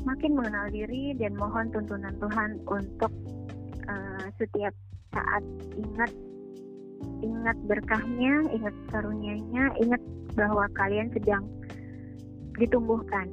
makin 0.05 0.37
mengenal 0.37 0.69
diri 0.69 1.17
dan 1.17 1.33
mohon 1.33 1.73
tuntunan 1.73 2.13
Tuhan 2.21 2.61
untuk 2.69 3.13
uh, 3.89 4.27
setiap 4.37 4.77
saat 5.17 5.43
ingat 5.81 6.13
ingat 7.25 7.57
berkahnya, 7.65 8.53
ingat 8.53 8.75
karunia-Nya, 8.93 9.81
ingat 9.81 10.03
bahwa 10.37 10.69
kalian 10.77 11.09
sedang 11.17 11.49
ditumbuhkan. 12.61 13.33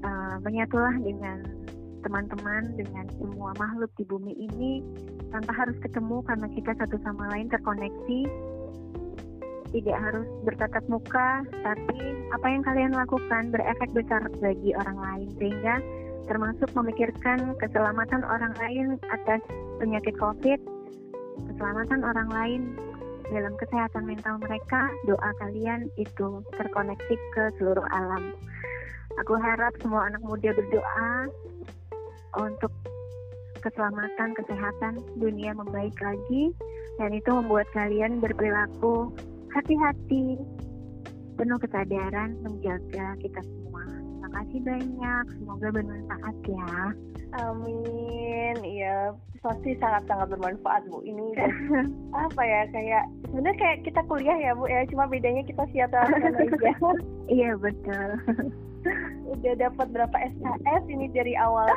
Uh, 0.00 0.40
menyatulah 0.40 0.96
dengan 1.04 1.44
teman-teman, 2.02 2.74
dengan 2.76 3.06
semua 3.16 3.52
makhluk 3.56 3.90
di 3.96 4.04
bumi 4.08 4.32
ini 4.36 4.82
tanpa 5.30 5.52
harus 5.54 5.76
ketemu 5.84 6.24
karena 6.26 6.48
kita 6.52 6.72
satu 6.76 6.96
sama 7.04 7.30
lain 7.32 7.48
terkoneksi. 7.48 8.20
Tidak 9.70 9.96
harus 9.96 10.26
bertatap 10.42 10.82
muka, 10.90 11.46
tapi 11.62 12.00
apa 12.34 12.46
yang 12.50 12.62
kalian 12.66 12.90
lakukan 12.90 13.54
berefek 13.54 13.90
besar 13.94 14.26
bagi 14.42 14.74
orang 14.74 14.98
lain 14.98 15.28
sehingga 15.38 15.78
termasuk 16.26 16.70
memikirkan 16.74 17.54
keselamatan 17.62 18.26
orang 18.26 18.54
lain 18.58 18.98
atas 19.14 19.42
penyakit 19.78 20.18
COVID, 20.18 20.58
keselamatan 21.54 22.02
orang 22.02 22.28
lain 22.34 22.62
dalam 23.30 23.54
kesehatan 23.62 24.10
mental 24.10 24.42
mereka, 24.42 24.90
doa 25.06 25.30
kalian 25.38 25.86
itu 25.94 26.42
terkoneksi 26.58 27.14
ke 27.34 27.44
seluruh 27.58 27.86
alam. 27.94 28.34
Aku 29.22 29.38
harap 29.38 29.74
semua 29.82 30.06
anak 30.10 30.22
muda 30.22 30.50
berdoa 30.54 31.30
untuk 32.38 32.70
keselamatan, 33.60 34.32
kesehatan 34.34 35.04
dunia 35.20 35.52
membaik 35.52 35.94
lagi, 36.00 36.52
dan 36.96 37.12
itu 37.12 37.28
membuat 37.30 37.68
kalian 37.76 38.18
berperilaku 38.18 39.12
hati-hati, 39.52 40.40
penuh 41.36 41.58
kesadaran 41.60 42.36
menjaga 42.40 43.16
kita 43.20 43.40
semua. 43.44 43.84
Terima 43.84 44.28
kasih 44.32 44.60
banyak, 44.64 45.24
semoga 45.40 45.68
bermanfaat 45.74 46.36
ya. 46.48 46.74
Amin. 47.46 48.54
Iya, 48.64 49.14
pasti 49.40 49.78
sangat-sangat 49.78 50.34
bermanfaat 50.34 50.82
Bu. 50.90 51.02
Ini 51.04 51.36
apa 52.28 52.42
ya 52.42 52.60
kayak 52.74 53.04
sebenarnya 53.30 53.58
kayak 53.58 53.78
kita 53.86 54.00
kuliah 54.10 54.38
ya 54.38 54.52
Bu 54.56 54.66
ya, 54.66 54.82
cuma 54.90 55.06
bedanya 55.06 55.42
kita 55.46 55.64
siapa 55.70 55.98
aja. 56.10 56.72
iya 57.30 57.54
betul. 57.58 58.08
Udah 59.32 59.54
dapat 59.56 59.86
berapa 59.92 60.16
SKS 60.16 60.82
ini 60.88 61.06
dari 61.12 61.34
awal. 61.36 61.68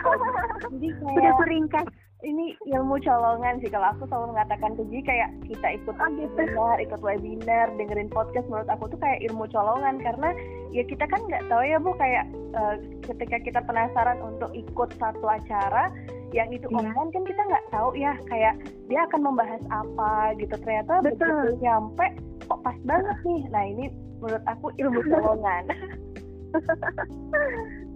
Jadi 0.71 0.87
kayak 0.91 1.15
Udah 1.17 1.35
ringkas 1.47 1.87
ini 2.23 2.55
ilmu 2.71 2.97
colongan 3.03 3.59
sih. 3.59 3.69
Kalau 3.69 3.91
aku 3.91 4.07
selalu 4.07 4.33
mengatakan 4.33 4.79
ke 4.79 4.83
Ji 4.89 4.99
kayak 5.03 5.29
kita 5.45 5.67
ikut 5.75 5.95
oh, 5.99 6.09
gitu. 6.15 6.39
webinar, 6.39 6.77
ikut 6.79 7.01
webinar, 7.03 7.67
dengerin 7.75 8.09
podcast 8.09 8.47
menurut 8.47 8.69
aku 8.71 8.87
tuh 8.89 8.99
kayak 9.03 9.19
ilmu 9.27 9.45
colongan. 9.51 9.99
Karena 9.99 10.31
ya 10.71 10.83
kita 10.87 11.03
kan 11.05 11.19
nggak 11.27 11.45
tahu 11.51 11.63
ya 11.67 11.77
bu 11.77 11.91
kayak 11.99 12.25
uh, 12.55 12.75
ketika 13.11 13.37
kita 13.43 13.59
penasaran 13.67 14.19
untuk 14.23 14.49
ikut 14.55 14.89
satu 14.97 15.25
acara 15.27 15.91
yang 16.33 16.49
itu 16.49 16.65
yeah. 16.71 16.79
online 16.81 17.11
kan 17.13 17.23
kita 17.29 17.41
nggak 17.45 17.65
tahu 17.69 17.93
ya 17.93 18.17
kayak 18.25 18.57
dia 18.87 19.05
akan 19.11 19.21
membahas 19.27 19.61
apa 19.69 20.33
gitu. 20.39 20.55
Ternyata 20.63 21.03
Betul. 21.03 21.27
begitu 21.27 21.67
nyampe 21.67 22.07
kok 22.47 22.59
pas 22.63 22.77
banget 22.87 23.17
nih. 23.27 23.43
Nah 23.51 23.63
ini 23.67 23.85
menurut 24.23 24.43
aku 24.47 24.71
ilmu 24.79 25.01
colongan 25.11 25.67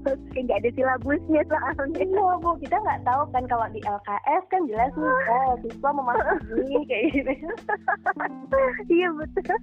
kayak 0.08 0.44
nggak 0.48 0.60
ada 0.64 0.70
silabusnya 0.74 1.42
soalnya 1.50 2.04
iya 2.04 2.28
bu. 2.40 2.50
Kita 2.62 2.76
nggak 2.80 3.02
tahu 3.04 3.24
kan 3.34 3.44
kalau 3.50 3.68
di 3.74 3.80
LKS 3.84 4.44
kan 4.48 4.62
jelas 4.70 4.92
nih 4.96 5.16
oh 5.28 5.52
siswa 5.66 5.90
memasuki 5.92 6.78
kayak 6.90 7.06
gitu. 7.14 7.34
Iya 8.88 9.10
betul. 9.16 9.60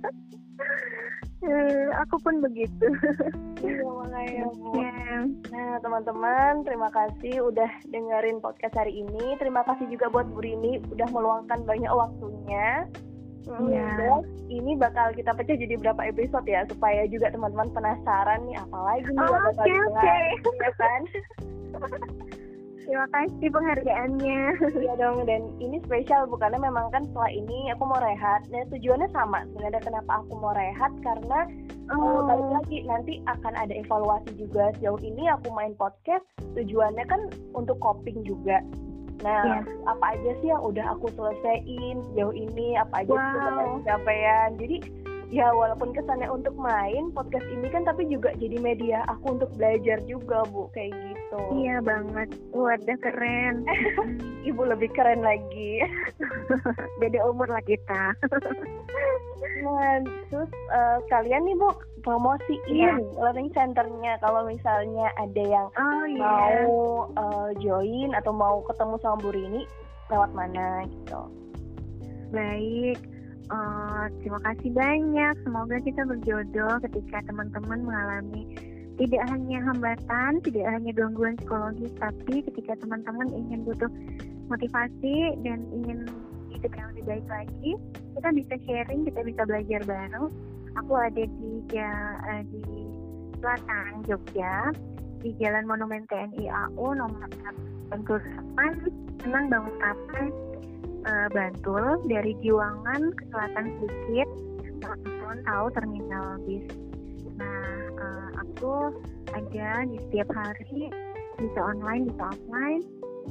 Eh, 1.45 1.89
aku 2.01 2.17
pun 2.25 2.41
begitu. 2.41 2.87
Iya 3.61 3.85
makanya 3.85 4.47
bu. 4.53 4.71
Yeah. 4.77 5.23
nah 5.53 5.79
teman-teman 5.81 6.65
terima 6.67 6.89
kasih 6.91 7.45
udah 7.49 7.71
dengerin 7.89 8.41
podcast 8.41 8.77
hari 8.77 9.05
ini. 9.05 9.37
Terima 9.41 9.65
kasih 9.65 9.89
juga 9.89 10.09
buat 10.13 10.29
Bu 10.33 10.41
Rini 10.41 10.81
udah 10.93 11.09
meluangkan 11.13 11.65
banyak 11.65 11.93
waktunya 11.93 12.89
Iya. 13.45 13.89
Yeah. 14.01 14.19
Ini 14.49 14.73
bakal 14.81 15.13
kita 15.17 15.37
pecah 15.37 15.57
jadi 15.57 15.75
berapa 15.77 16.03
episode 16.09 16.47
ya 16.49 16.65
supaya 16.69 17.05
juga 17.09 17.33
teman-teman 17.33 17.73
penasaran 17.73 18.41
nih 18.49 18.57
apalagi 18.61 19.09
nih 19.09 19.25
oh, 19.25 19.33
bakal 19.33 19.65
okay, 19.65 19.79
okay. 19.93 20.25
ya 20.61 20.71
kan? 20.77 21.01
Terima 22.85 23.09
kasih 23.17 23.49
penghargaannya. 23.49 24.41
Iya 24.77 24.93
dong 25.01 25.25
dan 25.25 25.49
ini 25.57 25.81
spesial 25.89 26.29
bukannya 26.29 26.61
memang 26.61 26.93
kan 26.93 27.09
setelah 27.09 27.33
ini 27.33 27.73
aku 27.73 27.89
mau 27.89 27.97
rehat. 27.97 28.45
Nah 28.53 28.61
tujuannya 28.69 29.09
sama 29.17 29.49
sebenarnya 29.49 29.81
kenapa 29.81 30.21
aku 30.21 30.37
mau 30.37 30.53
rehat 30.53 30.93
karena 31.01 31.49
oh. 31.97 32.29
balik 32.29 32.49
lagi 32.61 32.77
nanti 32.85 33.25
akan 33.25 33.55
ada 33.57 33.73
evaluasi 33.73 34.37
juga 34.37 34.69
sejauh 34.77 35.01
ini 35.01 35.33
aku 35.33 35.49
main 35.57 35.73
podcast 35.81 36.25
tujuannya 36.53 37.05
kan 37.09 37.33
untuk 37.57 37.81
coping 37.81 38.21
juga 38.29 38.61
Nah, 39.22 39.62
yeah. 39.62 39.62
apa 39.87 40.18
aja 40.18 40.31
sih 40.42 40.48
yang 40.50 40.62
udah 40.64 40.96
aku 40.98 41.07
selesaiin 41.14 42.03
sejauh 42.11 42.35
ini? 42.35 42.74
Apa 42.74 43.07
aja 43.07 43.12
wow. 43.14 43.20
sih 43.22 43.38
pencapaian? 43.85 44.50
Jadi 44.59 44.77
ya 45.35 45.50
walaupun 45.50 45.90
kesannya 45.90 46.31
untuk 46.31 46.55
main 46.55 47.11
podcast 47.11 47.46
ini 47.50 47.66
kan 47.66 47.83
tapi 47.83 48.07
juga 48.07 48.31
jadi 48.38 48.55
media 48.62 49.03
aku 49.11 49.35
untuk 49.35 49.50
belajar 49.59 49.98
juga 50.07 50.46
bu 50.46 50.70
kayak 50.70 50.94
gitu 50.94 51.13
iya 51.57 51.79
banget. 51.81 52.29
Wadah 52.51 52.99
keren. 53.03 53.64
Ibu 54.49 54.62
lebih 54.75 54.90
keren 54.92 55.23
lagi. 55.23 55.83
Beda 57.01 57.20
umur 57.27 57.49
lah 57.51 57.62
kita. 57.64 58.14
Nah 59.64 60.03
terus 60.31 60.51
uh, 60.73 60.99
kalian 61.09 61.47
nih 61.47 61.57
bu 61.57 61.73
promosiin 62.05 62.61
yeah. 62.68 62.99
learning 63.16 63.49
centernya. 63.57 64.20
Kalau 64.20 64.44
misalnya 64.44 65.09
ada 65.16 65.42
yang 65.42 65.66
oh, 65.73 66.05
yeah. 66.07 66.20
mau 66.20 66.73
uh, 67.16 67.51
join 67.59 68.12
atau 68.12 68.33
mau 68.35 68.61
ketemu 68.68 68.94
sama 69.01 69.16
Bu 69.25 69.31
Rini 69.33 69.62
lewat 70.12 70.31
mana 70.37 70.85
gitu? 70.85 71.20
Baik. 72.31 73.01
Uh, 73.53 74.09
terima 74.20 74.40
kasih 74.40 74.70
banyak. 74.73 75.35
Semoga 75.44 75.77
kita 75.81 76.05
berjodoh 76.05 76.81
ketika 76.85 77.25
teman-teman 77.29 77.81
mengalami 77.85 78.74
tidak 78.95 79.23
hanya 79.27 79.59
hambatan, 79.67 80.33
tidak 80.47 80.67
hanya 80.71 80.91
gangguan 80.95 81.35
psikologis, 81.39 81.91
tapi 81.99 82.47
ketika 82.47 82.79
teman-teman 82.79 83.27
ingin 83.35 83.67
butuh 83.67 83.91
motivasi 84.47 85.35
dan 85.43 85.67
ingin 85.75 86.07
hidup 86.55 86.73
yang 86.79 86.89
lebih 86.95 87.05
baik 87.09 87.27
lagi, 87.27 87.71
kita 88.15 88.29
bisa 88.31 88.55
sharing, 88.69 89.01
kita 89.09 89.21
bisa 89.27 89.43
belajar 89.45 89.81
bareng. 89.83 90.31
Aku 90.83 90.93
ada 90.95 91.25
di 91.27 91.51
ya, 91.71 91.91
di 92.51 92.63
selatan 93.43 94.03
Jogja, 94.07 94.71
di 95.23 95.31
Jalan 95.43 95.67
Monumen 95.67 96.07
TNI 96.11 96.51
AU 96.51 96.87
nomor 96.99 97.31
88, 97.91 99.23
Senang 99.23 99.47
Bangun 99.51 99.75
Kapan, 99.79 100.27
uh, 101.07 101.29
Bantul 101.31 102.03
dari 102.09 102.33
Giwangan 102.43 103.13
ke 103.15 103.25
selatan 103.31 103.67
sedikit 103.81 104.29
teman-teman 104.85 105.39
tahu 105.49 105.67
terminal 105.73 106.29
bis 106.45 106.65
uh, 108.14 108.31
aku 108.38 108.94
ada 109.35 109.83
di 109.90 109.98
setiap 110.09 110.31
hari 110.31 110.88
bisa 111.42 111.61
online 111.61 112.07
bisa 112.14 112.22
offline. 112.31 112.83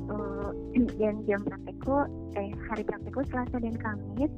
Uh, 0.09 0.51
dan 0.99 1.23
jam 1.29 1.39
praktekku 1.47 2.09
eh 2.35 2.51
hari 2.67 2.83
praktekku 2.83 3.23
Selasa 3.31 3.57
dan 3.63 3.75
Kamis. 3.79 4.31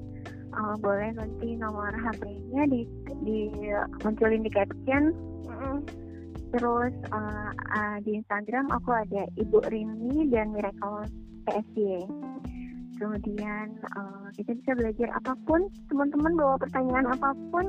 Uh, 0.55 0.75
boleh 0.79 1.11
nanti 1.17 1.57
nomor 1.57 1.91
HP-nya 1.91 2.63
di 2.69 2.87
di 3.25 3.49
munculin 4.05 4.45
di 4.45 4.51
caption. 4.53 5.11
Terus 6.55 6.93
uh, 7.11 7.51
uh, 7.51 7.97
di 8.05 8.15
Instagram 8.21 8.71
aku 8.71 8.95
ada 8.95 9.27
Ibu 9.35 9.59
Rini 9.67 10.31
dan 10.31 10.55
Miracle 10.55 11.03
PSY 11.43 12.24
kemudian 12.95 13.75
uh, 13.95 14.27
kita 14.35 14.55
bisa 14.57 14.71
belajar 14.75 15.09
apa 15.15 15.33
pun 15.47 15.67
teman-teman 15.91 16.33
bawa 16.35 16.55
pertanyaan 16.59 17.07
apa 17.11 17.31
pun 17.51 17.65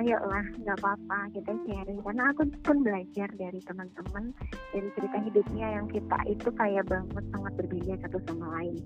ayolah 0.00 0.44
nggak 0.64 0.76
apa-apa 0.80 1.18
kita 1.36 1.52
sharing. 1.64 2.00
Karena 2.00 2.24
aku 2.32 2.42
pun 2.64 2.76
belajar 2.84 3.28
dari 3.36 3.60
teman-teman 3.64 4.32
dari 4.72 4.88
cerita 4.96 5.18
hidupnya 5.24 5.66
yang 5.80 5.86
kita 5.88 6.18
itu 6.28 6.48
kayak 6.56 6.84
banget 6.88 7.24
sangat 7.32 7.52
berbeda 7.60 7.92
satu 8.04 8.18
sama 8.28 8.46
lain. 8.60 8.76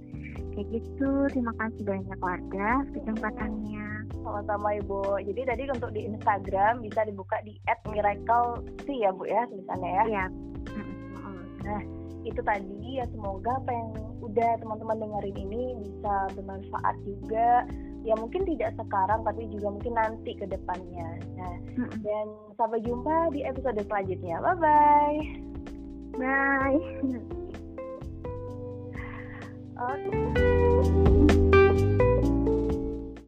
Kayak 0.55 0.67
gitu 0.73 1.11
terima 1.31 1.53
kasih 1.59 1.83
banyak 1.85 2.19
warga 2.19 2.71
kesempatannya. 2.95 3.87
Sama-sama 4.23 4.69
ibu. 4.79 5.03
Jadi 5.23 5.41
tadi 5.47 5.63
untuk 5.71 5.91
di 5.95 6.03
Instagram 6.07 6.83
bisa 6.83 7.07
dibuka 7.07 7.39
di 7.47 7.55
@miracle 7.91 8.63
sih 8.83 9.03
ya 9.03 9.11
bu 9.15 9.27
ya 9.27 9.47
tulisannya 9.47 9.91
ya? 9.91 10.05
Iya. 10.07 10.25
Nah 11.67 11.83
itu 12.27 12.41
tadi 12.43 12.99
ya 12.99 13.07
semoga 13.15 13.57
apa 13.63 13.71
yang 13.71 13.91
udah 14.23 14.51
teman-teman 14.59 14.99
dengerin 14.99 15.39
ini 15.49 15.63
bisa 15.87 16.15
bermanfaat 16.35 16.97
juga. 17.07 17.65
Ya 18.07 18.15
mungkin 18.15 18.47
tidak 18.47 18.79
sekarang 18.79 19.27
tapi 19.27 19.51
juga 19.51 19.75
mungkin 19.75 19.95
nanti 19.99 20.35
ke 20.39 20.47
depannya. 20.47 21.23
Nah 21.39 21.55
dan 22.03 22.27
sampai 22.59 22.83
jumpa 22.83 23.31
di 23.31 23.47
episode 23.47 23.79
selanjutnya. 23.87 24.43
Bye 24.43 24.59
bye. 24.59 25.19
Bye 26.17 26.81
oke. 29.77 30.09
okay. 30.09 31.06